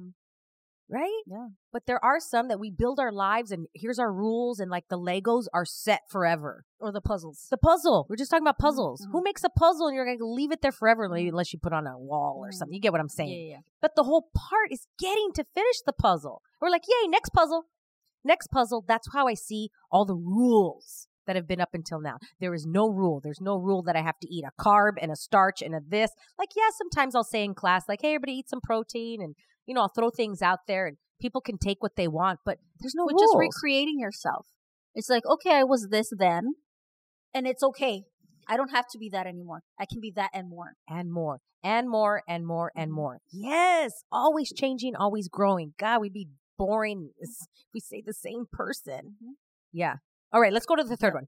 Right? 0.89 1.23
Yeah. 1.25 1.47
But 1.73 1.87
there 1.87 2.03
are 2.05 2.19
some 2.19 2.47
that 2.49 2.59
we 2.59 2.69
build 2.69 2.99
our 2.99 3.11
lives 3.11 3.51
and 3.51 3.65
here's 3.73 3.97
our 3.97 4.13
rules 4.13 4.59
and 4.59 4.69
like 4.69 4.83
the 4.87 4.99
Legos 4.99 5.45
are 5.53 5.65
set 5.65 6.01
forever. 6.11 6.63
Or 6.79 6.91
the 6.91 7.01
puzzles. 7.01 7.47
The 7.49 7.57
puzzle. 7.57 8.05
We're 8.07 8.17
just 8.17 8.29
talking 8.29 8.43
about 8.43 8.59
puzzles. 8.59 9.01
mhm. 9.05 9.11
Who 9.11 9.23
makes 9.23 9.43
a 9.43 9.49
puzzle 9.49 9.87
and 9.87 9.95
you're 9.95 10.05
going 10.05 10.19
to 10.19 10.27
leave 10.27 10.51
it 10.51 10.61
there 10.61 10.71
forever 10.71 11.05
unless 11.05 11.51
you 11.53 11.59
put 11.59 11.73
on 11.73 11.87
a 11.87 11.97
wall 11.97 12.37
or 12.43 12.49
Mhm. 12.49 12.53
something? 12.53 12.73
You 12.75 12.81
get 12.81 12.91
what 12.91 13.01
I'm 13.01 13.09
saying? 13.09 13.29
Yeah, 13.29 13.55
yeah. 13.55 13.59
But 13.81 13.95
the 13.95 14.03
whole 14.03 14.29
part 14.35 14.71
is 14.71 14.85
getting 14.99 15.31
to 15.33 15.43
finish 15.55 15.81
the 15.85 15.93
puzzle. 15.93 16.43
We're 16.61 16.69
like, 16.69 16.83
yay, 16.87 17.07
next 17.07 17.29
puzzle. 17.29 17.63
Next 18.23 18.47
puzzle. 18.47 18.83
That's 18.87 19.07
how 19.11 19.27
I 19.27 19.33
see 19.33 19.69
all 19.91 20.05
the 20.05 20.15
rules 20.15 21.07
that 21.25 21.35
have 21.35 21.47
been 21.47 21.61
up 21.61 21.73
until 21.73 21.99
now. 21.99 22.17
There 22.39 22.53
is 22.53 22.67
no 22.67 22.87
rule. 22.87 23.19
There's 23.23 23.41
no 23.41 23.55
rule 23.57 23.81
that 23.83 23.95
I 23.95 24.01
have 24.01 24.19
to 24.19 24.27
eat 24.31 24.45
a 24.45 24.51
carb 24.61 24.93
and 25.01 25.11
a 25.11 25.15
starch 25.15 25.63
and 25.63 25.73
a 25.73 25.79
this. 25.87 26.11
Like, 26.37 26.49
yeah, 26.55 26.69
sometimes 26.77 27.15
I'll 27.15 27.23
say 27.23 27.43
in 27.43 27.55
class, 27.55 27.85
like, 27.89 28.01
hey, 28.03 28.09
everybody 28.13 28.33
eat 28.33 28.49
some 28.49 28.61
protein 28.61 29.21
and, 29.21 29.35
you 29.65 29.73
know, 29.73 29.81
I'll 29.81 29.91
throw 29.95 30.09
things 30.09 30.41
out 30.41 30.59
there 30.67 30.87
and 30.87 30.97
people 31.21 31.41
can 31.41 31.57
take 31.57 31.81
what 31.81 31.95
they 31.95 32.07
want, 32.07 32.39
but 32.45 32.57
there's 32.79 32.95
no 32.95 33.03
rules. 33.05 33.21
just 33.21 33.35
recreating 33.37 33.99
yourself. 33.99 34.47
It's 34.93 35.09
like, 35.09 35.25
okay, 35.25 35.55
I 35.55 35.63
was 35.63 35.87
this 35.89 36.11
then, 36.17 36.53
and 37.33 37.45
it's 37.47 37.63
okay. 37.63 38.03
I 38.47 38.57
don't 38.57 38.69
have 38.71 38.85
to 38.91 38.97
be 38.97 39.09
that 39.09 39.25
anymore. 39.27 39.61
I 39.79 39.85
can 39.85 39.99
be 39.99 40.11
that 40.15 40.29
and 40.33 40.49
more. 40.49 40.73
and 40.87 41.11
more 41.11 41.39
and 41.63 41.89
more 41.89 42.21
and 42.27 42.45
more 42.45 42.71
and 42.75 42.91
Mhm. 42.91 42.95
more. 42.95 43.19
Yes, 43.31 44.03
always 44.11 44.53
changing, 44.53 44.95
always 44.95 45.27
growing. 45.27 45.73
God, 45.79 46.01
we'd 46.01 46.13
be 46.13 46.29
boring 46.57 47.09
if 47.19 47.29
we 47.73 47.79
say 47.79 48.01
the 48.05 48.13
same 48.13 48.45
person. 48.51 49.17
Mhm. 49.23 49.33
Yeah. 49.73 49.95
All 50.31 50.39
right, 50.41 50.53
let's 50.53 50.65
go 50.67 50.75
to 50.75 50.83
the 50.83 50.95
third 50.95 51.13
one. 51.15 51.27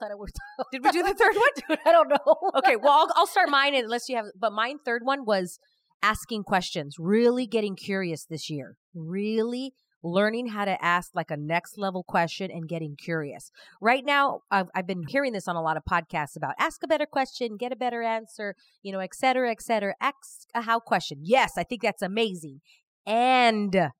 Thought 0.00 0.10
it 0.10 0.18
worked 0.18 0.38
Did 0.72 0.82
we 0.84 0.90
do 0.90 1.02
the 1.04 1.14
third 1.14 1.36
one? 1.36 1.50
Dude, 1.68 1.78
I 1.86 1.92
don't 1.92 2.08
know. 2.08 2.50
okay, 2.56 2.76
well, 2.76 2.92
I'll, 2.92 3.08
I'll 3.14 3.26
start 3.26 3.48
mine 3.58 3.74
unless 3.74 4.08
you 4.08 4.16
have, 4.16 4.26
but 4.36 4.52
mine 4.52 4.78
third 4.84 5.02
one 5.04 5.24
was 5.24 5.58
asking 6.02 6.42
questions, 6.42 6.96
really 6.98 7.46
getting 7.46 7.76
curious 7.76 8.24
this 8.24 8.50
year, 8.50 8.76
really 8.94 9.72
learning 10.04 10.48
how 10.48 10.64
to 10.64 10.84
ask 10.84 11.10
like 11.14 11.30
a 11.30 11.36
next 11.36 11.78
level 11.78 12.02
question 12.02 12.50
and 12.50 12.68
getting 12.68 12.96
curious. 12.96 13.52
Right 13.80 14.04
now, 14.04 14.40
I've, 14.50 14.66
I've 14.74 14.86
been 14.86 15.04
hearing 15.06 15.32
this 15.32 15.46
on 15.46 15.54
a 15.54 15.62
lot 15.62 15.76
of 15.76 15.84
podcasts 15.88 16.36
about 16.36 16.54
ask 16.58 16.82
a 16.82 16.88
better 16.88 17.06
question, 17.06 17.56
get 17.56 17.70
a 17.70 17.76
better 17.76 18.02
answer, 18.02 18.56
you 18.82 18.90
know, 18.90 18.98
et 18.98 19.14
cetera, 19.14 19.52
et 19.52 19.62
cetera. 19.62 19.94
Ask 20.00 20.16
a 20.54 20.62
how 20.62 20.80
question. 20.80 21.18
Yes, 21.22 21.52
I 21.56 21.62
think 21.62 21.82
that's 21.82 22.02
amazing. 22.02 22.62
And 23.06 23.90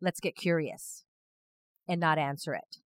let's 0.00 0.20
get 0.20 0.36
curious 0.36 1.04
and 1.86 2.00
not 2.00 2.18
answer 2.18 2.54
it. 2.54 2.78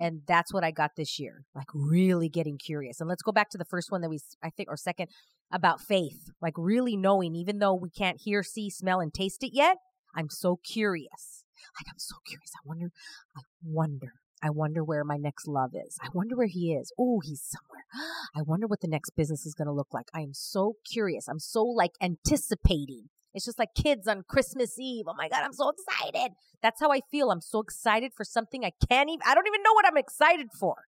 And 0.00 0.22
that's 0.26 0.52
what 0.52 0.64
I 0.64 0.70
got 0.70 0.92
this 0.96 1.18
year, 1.18 1.44
like 1.54 1.68
really 1.74 2.28
getting 2.28 2.58
curious. 2.58 3.00
And 3.00 3.08
let's 3.08 3.22
go 3.22 3.32
back 3.32 3.50
to 3.50 3.58
the 3.58 3.64
first 3.64 3.90
one 3.90 4.00
that 4.02 4.08
we, 4.08 4.18
I 4.42 4.50
think, 4.50 4.70
or 4.70 4.76
second, 4.76 5.08
about 5.52 5.80
faith, 5.80 6.30
like 6.40 6.54
really 6.56 6.96
knowing, 6.96 7.34
even 7.34 7.58
though 7.58 7.74
we 7.74 7.90
can't 7.90 8.20
hear, 8.20 8.42
see, 8.42 8.70
smell, 8.70 9.00
and 9.00 9.12
taste 9.12 9.42
it 9.42 9.54
yet, 9.54 9.76
I'm 10.14 10.30
so 10.30 10.58
curious. 10.64 11.44
Like, 11.78 11.86
I'm 11.88 11.98
so 11.98 12.16
curious. 12.26 12.50
I 12.56 12.60
wonder, 12.64 12.90
I 13.36 13.42
wonder, 13.62 14.12
I 14.42 14.50
wonder 14.50 14.82
where 14.82 15.04
my 15.04 15.16
next 15.16 15.46
love 15.46 15.70
is. 15.74 15.96
I 16.02 16.08
wonder 16.12 16.36
where 16.36 16.48
he 16.48 16.72
is. 16.72 16.92
Oh, 16.98 17.20
he's 17.22 17.42
somewhere. 17.42 17.84
I 18.36 18.42
wonder 18.42 18.66
what 18.66 18.80
the 18.80 18.88
next 18.88 19.10
business 19.10 19.46
is 19.46 19.54
going 19.54 19.66
to 19.66 19.72
look 19.72 19.92
like. 19.92 20.06
I 20.14 20.20
am 20.20 20.34
so 20.34 20.74
curious. 20.90 21.28
I'm 21.28 21.38
so 21.38 21.64
like 21.64 21.92
anticipating. 22.00 23.10
It's 23.34 23.46
just 23.46 23.58
like 23.58 23.74
kids 23.74 24.06
on 24.06 24.24
Christmas 24.28 24.78
Eve. 24.78 25.04
Oh 25.08 25.14
my 25.16 25.28
God, 25.28 25.42
I'm 25.42 25.52
so 25.54 25.70
excited. 25.70 26.32
That's 26.62 26.80
how 26.80 26.90
I 26.90 27.00
feel. 27.10 27.30
I'm 27.30 27.40
so 27.40 27.60
excited 27.60 28.12
for 28.14 28.24
something 28.24 28.64
I 28.64 28.72
can't 28.88 29.08
even, 29.08 29.22
I 29.26 29.34
don't 29.34 29.46
even 29.46 29.62
know 29.62 29.72
what 29.72 29.86
I'm 29.86 29.96
excited 29.96 30.48
for 30.58 30.84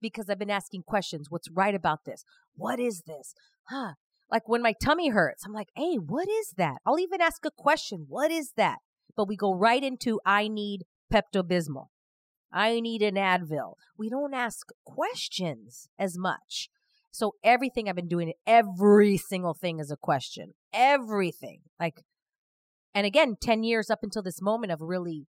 because 0.00 0.28
I've 0.28 0.38
been 0.38 0.50
asking 0.50 0.82
questions. 0.82 1.26
What's 1.28 1.50
right 1.50 1.74
about 1.74 2.04
this? 2.04 2.24
What 2.54 2.78
is 2.78 3.02
this? 3.06 3.34
Huh. 3.68 3.94
Like 4.30 4.48
when 4.48 4.62
my 4.62 4.74
tummy 4.82 5.08
hurts, 5.08 5.44
I'm 5.44 5.52
like, 5.52 5.70
hey, 5.74 5.94
what 5.96 6.28
is 6.28 6.54
that? 6.56 6.76
I'll 6.84 7.00
even 7.00 7.20
ask 7.20 7.44
a 7.46 7.50
question. 7.50 8.06
What 8.08 8.30
is 8.30 8.52
that? 8.56 8.78
But 9.16 9.28
we 9.28 9.36
go 9.36 9.54
right 9.54 9.82
into, 9.82 10.20
I 10.24 10.48
need 10.48 10.84
Pepto 11.12 11.42
Bismol. 11.42 11.86
I 12.52 12.80
need 12.80 13.02
an 13.02 13.14
Advil. 13.14 13.74
We 13.96 14.08
don't 14.08 14.34
ask 14.34 14.68
questions 14.84 15.88
as 15.98 16.18
much. 16.18 16.68
So 17.10 17.32
everything 17.42 17.88
I've 17.88 17.96
been 17.96 18.08
doing, 18.08 18.32
every 18.46 19.16
single 19.16 19.54
thing 19.54 19.80
is 19.80 19.90
a 19.90 19.96
question. 19.96 20.54
Everything. 20.72 21.60
Like, 21.80 22.02
and 22.94 23.06
again, 23.06 23.36
10 23.40 23.64
years 23.64 23.90
up 23.90 24.00
until 24.02 24.22
this 24.22 24.40
moment 24.42 24.72
of 24.72 24.80
really 24.80 25.26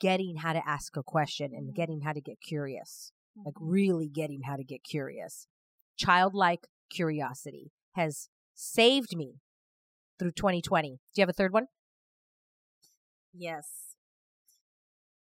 getting 0.00 0.36
how 0.36 0.52
to 0.52 0.62
ask 0.66 0.96
a 0.96 1.02
question 1.02 1.52
and 1.54 1.74
getting 1.74 2.00
how 2.00 2.12
to 2.12 2.20
get 2.20 2.40
curious, 2.40 3.12
like 3.44 3.54
Mhm. 3.54 3.70
really 3.70 4.08
getting 4.08 4.42
how 4.42 4.56
to 4.56 4.64
get 4.64 4.82
curious. 4.82 5.46
Childlike 5.96 6.68
curiosity 6.90 7.72
has 7.94 8.28
saved 8.54 9.16
me 9.16 9.34
through 10.18 10.32
2020. 10.32 10.88
Do 10.88 10.96
you 11.16 11.22
have 11.22 11.28
a 11.28 11.32
third 11.32 11.52
one? 11.52 11.66
Yes. 13.32 13.94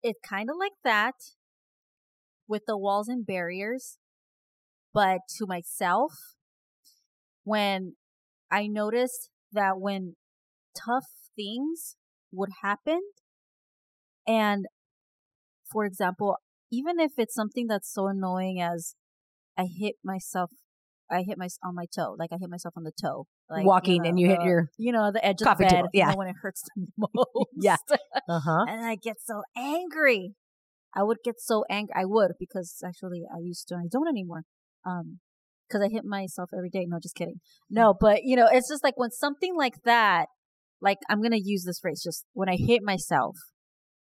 It's 0.03 0.21
kind 0.27 0.49
of 0.51 0.57
like 0.59 0.73
that 0.83 1.15
with 2.49 2.63
the 2.67 2.77
walls 2.77 3.09
and 3.09 3.25
barriers, 3.27 3.99
but 4.93 5.19
to 5.39 5.47
myself, 5.47 6.13
when 7.45 7.95
I 8.51 8.67
noticed 8.67 9.31
that 9.53 9.79
when 9.79 10.17
tough 10.77 11.07
things 11.37 11.97
would 12.33 12.51
happen, 12.63 13.01
and 14.27 14.67
for 15.71 15.85
example, 15.85 16.39
even 16.73 16.99
if 16.99 17.13
it's 17.19 17.35
something 17.35 17.67
that's 17.69 17.93
so 17.93 18.09
annoying 18.09 18.61
as 18.61 18.95
I 19.57 19.67
hit 19.67 19.97
myself, 20.05 20.51
I 21.11 21.23
hit 21.23 21.39
my 21.39 21.49
on 21.65 21.75
my 21.75 21.87
toe, 21.95 22.17
like 22.19 22.31
I 22.33 22.37
hit 22.41 22.51
myself 22.51 22.75
on 22.77 22.85
the 22.85 22.93
toe, 22.93 23.27
like 23.49 23.65
Walking 23.65 24.07
and 24.07 24.19
you 24.19 24.29
hit 24.29 24.43
your 24.43 24.71
you 24.79 24.93
know, 24.93 25.11
the 25.13 25.25
edge 25.25 25.43
of 25.43 25.59
the 25.59 25.65
bed, 25.65 25.71
table, 25.71 25.89
you 25.93 25.99
yeah. 26.01 26.11
know, 26.11 26.17
when 26.17 26.29
it 26.29 26.37
hurts 26.41 26.63
the 26.63 26.87
most, 27.15 27.49
Yeah. 27.61 27.77
Uh 28.29 28.41
huh. 28.41 28.65
and 28.69 28.85
I 28.85 28.97
get 28.97 29.17
so 29.25 29.43
angry. 29.57 30.35
I 30.95 31.03
would 31.03 31.19
get 31.25 31.37
so 31.39 31.65
angry. 31.71 31.95
I 31.97 32.05
would 32.05 32.33
because 32.39 32.83
actually 32.85 33.23
I 33.33 33.39
used 33.41 33.69
to. 33.69 33.77
I 33.77 33.87
don't 33.91 34.09
anymore. 34.09 34.43
Um, 34.85 35.21
because 35.69 35.87
I 35.87 35.93
hit 35.93 36.05
myself 36.05 36.51
every 36.57 36.69
day. 36.71 36.85
No, 36.89 36.99
just 37.01 37.15
kidding. 37.15 37.41
No, 37.71 37.95
but 37.99 38.25
you 38.25 38.35
know, 38.35 38.49
it's 38.51 38.69
just 38.69 38.83
like 38.83 38.95
when 38.97 39.11
something 39.11 39.57
like 39.57 39.75
that, 39.85 40.27
like 40.81 40.99
I'm 41.09 41.23
gonna 41.23 41.39
use 41.41 41.65
this 41.65 41.79
phrase. 41.79 42.03
Just 42.03 42.25
when 42.33 42.49
I 42.49 42.57
hit 42.57 42.83
myself, 42.83 43.37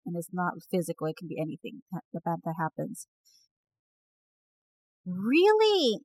and 0.05 0.15
it's 0.15 0.29
not 0.31 0.53
physical. 0.71 1.07
It 1.07 1.17
can 1.17 1.27
be 1.27 1.37
anything 1.39 1.81
that 1.91 2.01
that 2.13 2.37
that 2.43 2.55
happens. 2.57 3.07
Really, 5.05 5.99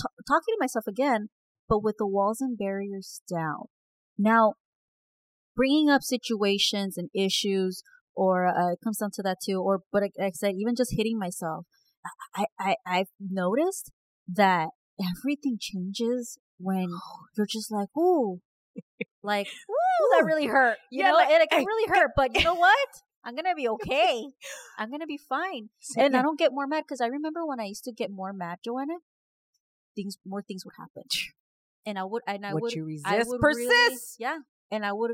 t- 0.00 0.24
talking 0.28 0.54
to 0.54 0.60
myself 0.60 0.84
again, 0.88 1.28
but 1.68 1.82
with 1.82 1.96
the 1.98 2.06
walls 2.06 2.40
and 2.40 2.56
barriers 2.56 3.22
down. 3.28 3.64
Now, 4.18 4.54
bringing 5.56 5.90
up 5.90 6.02
situations 6.02 6.96
and 6.96 7.10
issues 7.14 7.82
or 8.14 8.46
uh, 8.46 8.72
it 8.72 8.78
comes 8.82 8.98
down 8.98 9.10
to 9.14 9.22
that 9.22 9.38
too 9.44 9.60
or 9.60 9.80
but 9.92 10.02
like 10.02 10.12
I 10.20 10.30
said 10.32 10.54
even 10.58 10.74
just 10.76 10.94
hitting 10.96 11.18
myself 11.18 11.66
I, 12.34 12.46
I 12.58 12.76
I've 12.86 13.10
noticed 13.20 13.92
that 14.28 14.68
everything 15.00 15.58
changes 15.60 16.38
when 16.58 16.88
you're 17.36 17.46
just 17.46 17.70
like 17.70 17.88
ooh 17.96 18.40
like 19.22 19.48
ooh 19.70 20.18
that 20.18 20.24
really 20.24 20.46
hurt 20.46 20.78
you 20.90 21.02
Yeah, 21.02 21.10
know 21.10 21.16
like, 21.16 21.30
it, 21.30 21.48
it 21.52 21.66
really 21.66 21.88
hurt 21.88 22.10
but 22.16 22.34
you 22.34 22.42
know 22.42 22.54
what? 22.54 22.88
I'm 23.22 23.36
gonna 23.36 23.54
be 23.54 23.68
okay. 23.76 24.24
I'm 24.78 24.90
gonna 24.90 25.06
be 25.06 25.18
fine. 25.18 25.68
And 25.96 26.16
I 26.16 26.22
don't 26.22 26.38
get 26.38 26.52
more 26.52 26.66
mad 26.66 26.84
because 26.88 27.02
I 27.02 27.06
remember 27.06 27.44
when 27.44 27.60
I 27.60 27.64
used 27.64 27.84
to 27.84 27.92
get 27.92 28.10
more 28.10 28.32
mad 28.32 28.58
Joanna 28.64 28.94
things 29.96 30.18
more 30.26 30.42
things 30.42 30.64
would 30.64 30.74
happen 30.78 31.04
and 31.86 31.98
I 31.98 32.04
would 32.04 32.22
and 32.26 32.44
I 32.46 32.52
what 32.54 32.62
would 32.62 32.72
you 32.74 32.84
I 33.04 33.16
resist 33.16 33.30
would 33.30 33.42
really- 33.42 33.96
yeah. 34.18 34.38
And 34.72 34.86
I 34.86 34.92
would, 34.92 35.10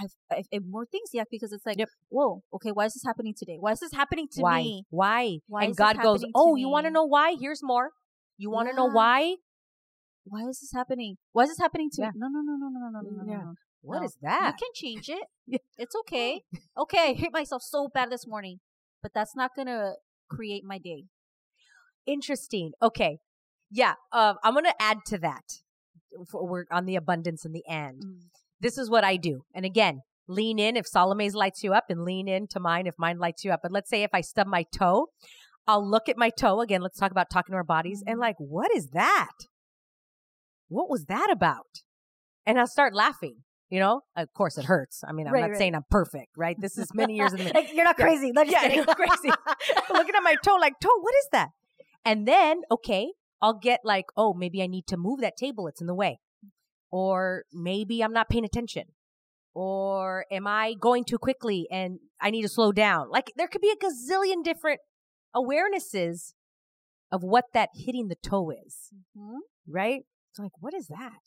I've, 0.00 0.10
I've, 0.32 0.46
and 0.50 0.64
more 0.68 0.84
things, 0.84 1.10
yeah, 1.12 1.22
because 1.30 1.52
it's 1.52 1.64
like, 1.64 1.78
Yep. 1.78 1.88
whoa, 2.08 2.42
okay, 2.54 2.72
why 2.72 2.86
is 2.86 2.94
this 2.94 3.04
happening 3.04 3.34
today? 3.38 3.56
Why 3.60 3.70
is 3.70 3.78
this 3.78 3.92
happening 3.94 4.26
to 4.32 4.40
why? 4.42 4.62
me? 4.62 4.84
Why? 4.90 5.38
Why 5.46 5.62
and 5.64 5.76
God 5.76 6.02
goes, 6.02 6.24
"Oh, 6.34 6.56
you 6.56 6.68
want 6.68 6.86
to 6.86 6.90
know 6.90 7.04
why? 7.04 7.36
Here's 7.40 7.62
more. 7.62 7.92
You 8.36 8.50
want 8.50 8.68
to 8.68 8.74
know 8.74 8.86
why? 8.86 9.36
Why 10.24 10.40
is 10.48 10.58
this 10.58 10.72
happening? 10.74 11.18
Why 11.32 11.44
is 11.44 11.50
this 11.50 11.58
happening 11.58 11.88
to 11.92 12.02
Yeah. 12.02 12.08
me? 12.08 12.14
No, 12.16 12.26
no, 12.28 12.40
no, 12.40 12.56
no, 12.56 12.68
no, 12.68 12.78
no, 12.80 13.00
no, 13.00 13.10
no, 13.10 13.22
no, 13.22 13.32
Yeah. 13.32 13.38
no. 13.44 13.54
What 13.82 14.00
No. 14.00 14.04
is 14.06 14.16
that? 14.22 14.54
You 14.60 14.66
can 14.66 14.72
change 14.74 15.08
it. 15.08 15.28
Yeah. 15.46 15.58
It's 15.78 15.94
okay. 16.00 16.42
Okay, 16.76 17.10
I 17.10 17.12
hit 17.12 17.32
myself 17.32 17.62
so 17.62 17.86
bad 17.88 18.10
this 18.10 18.26
morning, 18.26 18.58
but 19.04 19.12
that's 19.14 19.36
not 19.36 19.52
gonna 19.54 19.92
create 20.28 20.64
my 20.64 20.78
day. 20.78 21.04
Interesting. 22.06 22.72
Okay. 22.82 23.20
Yeah. 23.70 23.94
Um, 24.12 24.36
I'm 24.44 24.54
gonna 24.54 24.74
add 24.80 24.98
to 25.06 25.18
that. 25.18 25.42
For, 26.30 26.46
we're 26.48 26.64
on 26.70 26.86
the 26.86 26.96
abundance 26.96 27.44
in 27.44 27.52
the 27.52 27.64
end. 27.68 28.02
this 28.60 28.78
is 28.78 28.88
what 28.88 29.04
I 29.04 29.16
do. 29.16 29.42
And 29.54 29.66
again, 29.66 30.00
lean 30.28 30.58
in 30.58 30.76
if 30.76 30.86
Salome's 30.86 31.34
lights 31.34 31.62
you 31.62 31.74
up 31.74 31.84
and 31.90 32.04
lean 32.04 32.26
into 32.26 32.58
mine 32.58 32.86
if 32.86 32.94
mine 32.98 33.18
lights 33.18 33.44
you 33.44 33.52
up. 33.52 33.60
But 33.62 33.70
let's 33.72 33.90
say 33.90 34.02
if 34.02 34.10
I 34.14 34.22
stub 34.22 34.46
my 34.46 34.64
toe, 34.74 35.08
I'll 35.66 35.86
look 35.88 36.08
at 36.08 36.16
my 36.16 36.30
toe 36.30 36.60
again. 36.62 36.80
Let's 36.80 36.98
talk 36.98 37.10
about 37.10 37.28
talking 37.30 37.52
to 37.52 37.56
our 37.56 37.64
bodies 37.64 38.02
and 38.06 38.16
Mhm. 38.16 38.20
like, 38.22 38.36
what 38.38 38.70
is 38.74 38.88
that? 38.94 39.32
What 40.68 40.88
was 40.90 41.04
that 41.06 41.28
about? 41.30 41.82
And 42.46 42.58
I'll 42.58 42.66
start 42.66 42.94
laughing. 42.94 43.42
You 43.68 43.80
know, 43.80 44.02
of 44.16 44.32
course 44.32 44.56
it 44.58 44.64
hurts. 44.66 45.02
I 45.06 45.10
mean, 45.12 45.26
I'm 45.26 45.32
Right, 45.32 45.40
not 45.40 45.50
right. 45.50 45.58
saying 45.58 45.74
I'm 45.74 45.84
perfect, 45.90 46.28
right? 46.36 46.56
This 46.58 46.78
is 46.78 46.88
many 46.94 47.14
years 47.16 47.32
in 47.32 47.44
the 47.44 47.66
you're 47.74 47.84
not 47.84 47.96
crazy. 47.96 48.30
Just 48.32 48.50
yeah, 48.50 48.72
you're 48.72 48.84
crazy. 48.86 49.30
Looking 49.90 50.14
at 50.14 50.22
my 50.22 50.36
toe, 50.42 50.54
like, 50.54 50.74
toe, 50.80 50.96
what 51.00 51.14
is 51.18 51.28
that? 51.32 51.48
And 52.04 52.26
then, 52.28 52.62
okay, 52.70 53.12
I'll 53.42 53.58
get 53.58 53.80
like, 53.84 54.06
oh, 54.16 54.34
maybe 54.34 54.62
I 54.62 54.66
need 54.66 54.86
to 54.88 54.96
move 54.96 55.20
that 55.20 55.36
table. 55.36 55.66
It's 55.66 55.80
in 55.80 55.86
the 55.86 55.94
way. 55.94 56.18
Or 56.90 57.44
maybe 57.52 58.02
I'm 58.02 58.12
not 58.12 58.28
paying 58.28 58.44
attention. 58.44 58.84
Or 59.54 60.26
am 60.30 60.46
I 60.46 60.74
going 60.78 61.04
too 61.04 61.18
quickly 61.18 61.66
and 61.70 61.98
I 62.20 62.30
need 62.30 62.42
to 62.42 62.48
slow 62.48 62.72
down? 62.72 63.10
Like, 63.10 63.32
there 63.36 63.48
could 63.48 63.60
be 63.62 63.70
a 63.72 63.84
gazillion 63.84 64.42
different 64.44 64.80
awarenesses 65.34 66.32
of 67.12 67.22
what 67.22 67.44
that 67.54 67.70
hitting 67.74 68.08
the 68.08 68.16
toe 68.16 68.50
is, 68.50 68.90
Mhm. 69.16 69.38
right? 69.68 70.02
So, 70.32 70.42
like, 70.42 70.52
what 70.60 70.74
is 70.74 70.88
that? 70.88 71.20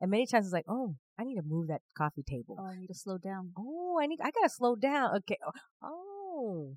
And 0.00 0.10
many 0.10 0.26
times 0.26 0.46
it's 0.46 0.52
like, 0.52 0.64
oh, 0.68 0.96
I 1.18 1.24
need 1.24 1.36
to 1.36 1.42
move 1.42 1.68
that 1.68 1.82
coffee 1.96 2.22
table. 2.22 2.56
Oh, 2.58 2.64
I 2.66 2.76
need 2.76 2.86
to 2.86 2.94
slow 2.94 3.18
down. 3.18 3.52
Oh, 3.56 3.98
I 4.00 4.06
need, 4.06 4.20
I 4.22 4.30
gotta 4.30 4.48
slow 4.48 4.74
down. 4.76 5.16
Okay. 5.18 5.36
Oh, 5.82 6.76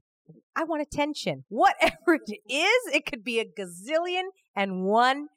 I 0.56 0.64
want 0.64 0.82
attention. 0.82 1.46
Whatever 1.50 2.16
it 2.16 2.40
is, 2.52 2.94
it 2.94 3.06
could 3.06 3.24
be 3.24 3.40
a 3.40 3.46
gazillion 3.46 4.24
and 4.56 4.84
one 4.84 5.28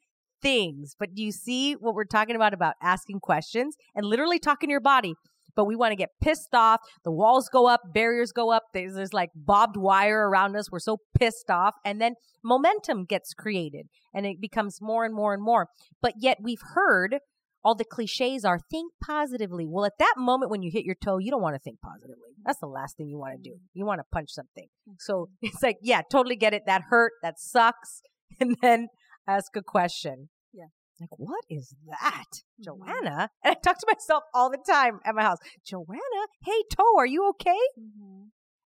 things. 0.41 0.95
But 0.97 1.15
do 1.15 1.23
you 1.23 1.31
see 1.31 1.73
what 1.73 1.95
we're 1.95 2.05
talking 2.05 2.35
about? 2.35 2.53
About 2.53 2.75
asking 2.81 3.19
questions 3.19 3.75
and 3.95 4.05
literally 4.05 4.39
talking 4.39 4.69
to 4.69 4.71
your 4.71 4.79
body. 4.79 5.15
But 5.55 5.65
we 5.65 5.75
want 5.75 5.93
to 5.93 5.95
get 5.95 6.09
pissed 6.21 6.53
off. 6.53 6.81
The 7.03 7.11
walls 7.11 7.49
go 7.49 7.67
up, 7.67 7.81
barriers 7.93 8.31
go 8.31 8.51
up. 8.51 8.63
There's, 8.73 8.93
there's 8.93 9.13
like 9.13 9.29
bobbed 9.33 9.77
wire 9.77 10.29
around 10.29 10.55
us. 10.55 10.69
We're 10.69 10.79
so 10.79 10.97
pissed 11.17 11.49
off. 11.49 11.75
And 11.85 12.01
then 12.01 12.15
momentum 12.43 13.05
gets 13.05 13.33
created 13.33 13.87
and 14.13 14.25
it 14.25 14.41
becomes 14.41 14.79
more 14.81 15.05
and 15.05 15.15
more 15.15 15.33
and 15.33 15.41
more. 15.41 15.67
But 16.01 16.13
yet 16.17 16.39
we've 16.41 16.61
heard 16.73 17.19
all 17.63 17.73
the 17.73 17.85
cliches 17.85 18.45
are 18.45 18.59
think 18.69 18.91
positively. 19.03 19.65
Well, 19.67 19.85
at 19.85 19.97
that 19.97 20.13
moment 20.17 20.51
when 20.51 20.61
you 20.61 20.69
hit 20.71 20.85
your 20.85 20.95
toe, 20.95 21.17
you 21.17 21.31
don't 21.31 21.41
want 21.41 21.55
to 21.55 21.59
think 21.59 21.79
positively. 21.81 22.35
That's 22.45 22.59
the 22.59 22.67
last 22.67 22.95
thing 22.95 23.09
you 23.09 23.17
want 23.17 23.41
to 23.41 23.49
do. 23.49 23.55
You 23.73 23.85
want 23.85 23.99
to 23.99 24.05
punch 24.11 24.29
something. 24.29 24.67
So 24.99 25.13
mm-hmm. 25.13 25.47
it's 25.47 25.63
like, 25.63 25.77
yeah, 25.81 26.01
totally 26.11 26.35
get 26.35 26.53
it. 26.53 26.63
That 26.67 26.83
hurt. 26.89 27.13
That 27.23 27.39
sucks. 27.39 28.01
And 28.37 28.57
then 28.61 28.87
ask 29.27 29.55
a 29.55 29.61
question. 29.61 30.29
Yeah. 30.53 30.65
Like, 30.99 31.09
what 31.17 31.43
is 31.49 31.73
that? 31.89 32.25
Mhm. 32.59 32.63
Joanna? 32.65 33.29
And 33.43 33.51
I 33.51 33.53
talk 33.55 33.77
to 33.79 33.87
myself 33.87 34.23
all 34.33 34.49
the 34.49 34.57
time 34.67 34.99
at 35.05 35.15
my 35.15 35.23
house. 35.23 35.39
Joanna, 35.65 36.21
hey, 36.43 36.63
toe, 36.75 36.97
are 36.97 37.05
you 37.05 37.27
okay? 37.31 37.59
Mhm. 37.79 38.29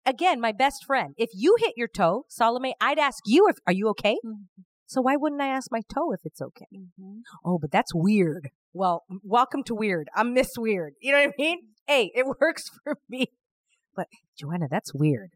Again, 0.06 0.40
my 0.40 0.52
best 0.52 0.84
friend. 0.86 1.14
If 1.16 1.30
you 1.34 1.56
hit 1.58 1.74
your 1.76 1.88
toe, 1.88 2.24
Salome, 2.28 2.74
I'd 2.80 2.98
ask 2.98 3.18
you 3.26 3.48
if, 3.48 3.56
are 3.66 3.72
you 3.72 3.88
okay? 3.90 4.16
Mhm. 4.24 4.46
So 4.86 5.00
why 5.02 5.16
wouldn't 5.16 5.40
I 5.40 5.46
ask 5.48 5.70
my 5.70 5.82
toe 5.94 6.12
if 6.12 6.20
it's 6.24 6.40
okay? 6.42 6.66
Mhm. 6.74 7.20
oh, 7.44 7.58
but 7.58 7.70
that's 7.70 7.94
weird. 7.94 8.50
Well, 8.72 9.04
welcome 9.22 9.62
to 9.64 9.74
weird. 9.74 10.08
I'm 10.14 10.32
Miss 10.34 10.48
Weird. 10.58 10.94
You 11.00 11.12
know 11.12 11.18
what 11.24 11.34
I 11.38 11.42
mean? 11.42 11.58
Hey, 11.86 12.10
it 12.14 12.24
works 12.40 12.64
for 12.84 12.98
me. 13.08 13.26
But 13.96 14.08
Joanna, 14.38 14.66
that's 14.70 14.92
weird. 14.94 15.30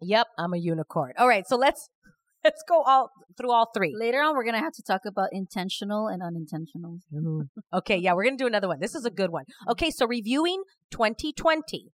Yep, 0.00 0.26
I'm 0.38 0.52
a 0.54 0.58
unicorn. 0.58 1.12
All 1.18 1.26
right, 1.26 1.44
so 1.48 1.56
let's 1.56 1.88
let's 2.44 2.62
go 2.68 2.82
all 2.82 3.10
through 3.36 3.50
all 3.52 3.70
three. 3.74 3.94
Later 3.96 4.20
on, 4.20 4.34
we're 4.36 4.44
gonna 4.44 4.58
have 4.60 4.72
to 4.74 4.82
talk 4.82 5.02
about 5.06 5.28
intentional 5.32 6.06
and 6.08 6.22
unintentional. 6.22 6.98
Okay, 7.72 7.96
yeah, 7.96 8.12
we're 8.14 8.24
gonna 8.24 8.36
do 8.36 8.46
another 8.46 8.68
one. 8.68 8.80
This 8.80 8.94
is 8.94 9.04
a 9.04 9.10
good 9.10 9.30
one. 9.30 9.44
Okay, 9.68 9.90
so 9.90 10.06
reviewing 10.06 10.62
2020 10.90 11.92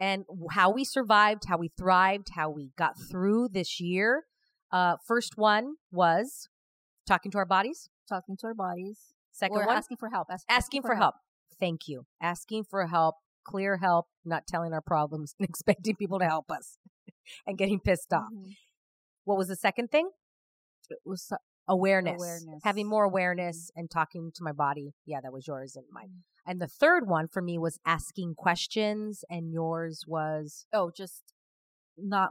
and 0.00 0.24
how 0.52 0.70
we 0.70 0.84
survived, 0.84 1.44
how 1.48 1.58
we 1.58 1.70
thrived, 1.76 2.28
how 2.34 2.50
we 2.50 2.70
got 2.78 2.92
through 3.10 3.48
this 3.52 3.80
year. 3.80 4.24
Uh, 4.70 4.96
first 5.06 5.32
one 5.36 5.74
was 5.90 6.48
talking 7.06 7.30
to 7.32 7.38
our 7.38 7.46
bodies. 7.46 7.88
Talking 8.08 8.36
to 8.38 8.46
our 8.46 8.54
bodies. 8.54 8.98
Second 9.32 9.56
or 9.56 9.66
one, 9.66 9.76
asking 9.76 9.96
for 9.98 10.10
help. 10.10 10.28
Ask- 10.30 10.46
asking 10.48 10.82
for 10.82 10.94
help. 10.94 11.14
Thank 11.60 11.88
you. 11.88 12.04
Asking 12.20 12.64
for 12.64 12.86
help, 12.86 13.16
clear 13.44 13.78
help, 13.78 14.06
not 14.24 14.46
telling 14.46 14.72
our 14.72 14.80
problems 14.80 15.34
and 15.40 15.48
expecting 15.48 15.96
people 15.96 16.18
to 16.18 16.24
help 16.26 16.50
us 16.50 16.78
and 17.46 17.58
getting 17.58 17.80
pissed 17.80 18.12
off. 18.12 18.28
Mhm. 18.32 18.54
What 19.28 19.36
was 19.36 19.48
the 19.48 19.56
second 19.56 19.90
thing? 19.90 20.08
It 20.88 20.98
was 21.04 21.30
Awareness. 21.68 22.14
Awareness. 22.16 22.62
Having 22.64 22.88
more 22.88 23.04
awareness 23.04 23.70
and 23.76 23.90
talking 23.90 24.30
to 24.34 24.42
my 24.42 24.52
body. 24.52 24.94
Yeah, 25.04 25.20
that 25.22 25.34
was 25.34 25.46
yours 25.46 25.76
and 25.76 25.84
mine. 25.92 26.06
Mm-hmm. 26.06 26.50
And 26.50 26.60
the 26.62 26.66
third 26.66 27.06
one 27.06 27.28
for 27.28 27.42
me 27.42 27.58
was 27.58 27.78
asking 27.84 28.36
questions, 28.38 29.22
and 29.28 29.52
yours 29.52 30.04
was 30.06 30.64
oh, 30.72 30.90
just 30.96 31.34
not 31.98 32.30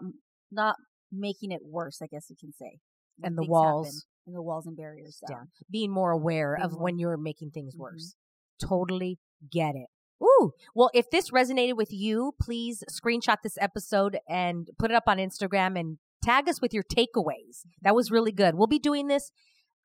not 0.51 0.77
making 1.11 1.51
it 1.51 1.61
worse. 1.63 2.01
I 2.01 2.07
guess 2.07 2.31
you 2.31 2.35
can 2.35 2.51
say. 2.51 2.79
And 3.21 3.37
the 3.37 3.45
walls. 3.45 3.85
happen, 3.87 3.99
and 4.25 4.35
the 4.35 4.41
walls 4.41 4.65
and 4.65 4.75
barriers 4.75 5.21
down. 5.27 5.37
down. 5.37 5.47
Being 5.69 5.91
more 5.91 6.09
aware 6.09 6.55
Being 6.55 6.65
of 6.65 6.71
more- 6.73 6.83
when 6.85 6.97
you're 6.97 7.17
making 7.17 7.51
things 7.51 7.75
Mhm. 7.75 7.79
worse. 7.79 8.15
Totally 8.59 9.19
get 9.51 9.75
it. 9.75 9.89
Ooh. 10.23 10.53
Well, 10.73 10.89
if 10.95 11.11
this 11.11 11.29
resonated 11.29 11.77
with 11.77 11.93
you, 11.93 12.33
please 12.41 12.83
screenshot 12.89 13.37
this 13.43 13.57
episode 13.61 14.17
and 14.27 14.67
put 14.79 14.89
it 14.89 14.95
up 14.95 15.03
on 15.05 15.17
Instagram 15.17 15.79
and 15.79 15.99
tag 16.27 16.49
us 16.49 16.61
with 16.61 16.73
your 16.73 16.83
takeaways. 16.83 17.65
That 17.81 17.95
was 17.95 18.11
really 18.11 18.31
good. 18.31 18.55
We'll 18.55 18.67
be 18.67 18.79
doing 18.79 19.07
this 19.07 19.31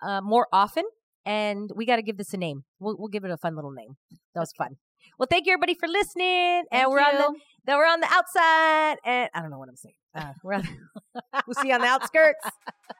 uh, 0.03 0.20
more 0.20 0.49
often, 0.53 0.84
and 1.24 1.70
we 1.74 1.86
got 1.86 1.97
to 1.97 2.03
give 2.03 2.16
this 2.16 2.34
a 2.34 2.36
name. 2.36 2.64
We'll, 2.80 2.97
we'll 2.99 3.09
give 3.09 3.24
it 3.24 3.30
a 3.30 3.36
fun 3.36 3.55
little 3.55 3.70
name. 3.70 3.97
That 4.34 4.40
was 4.40 4.53
fun. 4.57 4.76
Well, 5.18 5.28
thank 5.30 5.47
you 5.47 5.53
everybody 5.53 5.74
for 5.74 5.88
listening. 5.88 6.64
Thank 6.70 6.82
and 6.82 6.90
we're 6.90 7.01
on 7.01 7.16
the 7.16 7.38
you. 7.68 7.76
we're 7.76 7.86
on 7.86 8.01
the 8.01 8.09
outside, 8.11 8.97
and 9.05 9.30
I 9.34 9.40
don't 9.40 9.51
know 9.51 9.59
what 9.59 9.68
I'm 9.68 9.76
saying. 9.76 9.95
Uh, 10.14 10.32
we're 10.43 10.55
on. 10.55 10.68
we'll 11.47 11.55
see 11.55 11.68
you 11.68 11.74
on 11.74 11.80
the 11.80 11.86
outskirts 11.86 12.45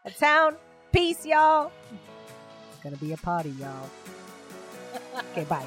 of 0.05 0.17
town. 0.17 0.57
Peace, 0.93 1.25
y'all. 1.27 1.73
It's 2.73 2.83
gonna 2.83 2.97
be 2.97 3.13
a 3.13 3.17
party, 3.17 3.51
y'all. 3.51 3.91
Okay, 5.33 5.45
bye. 5.45 5.67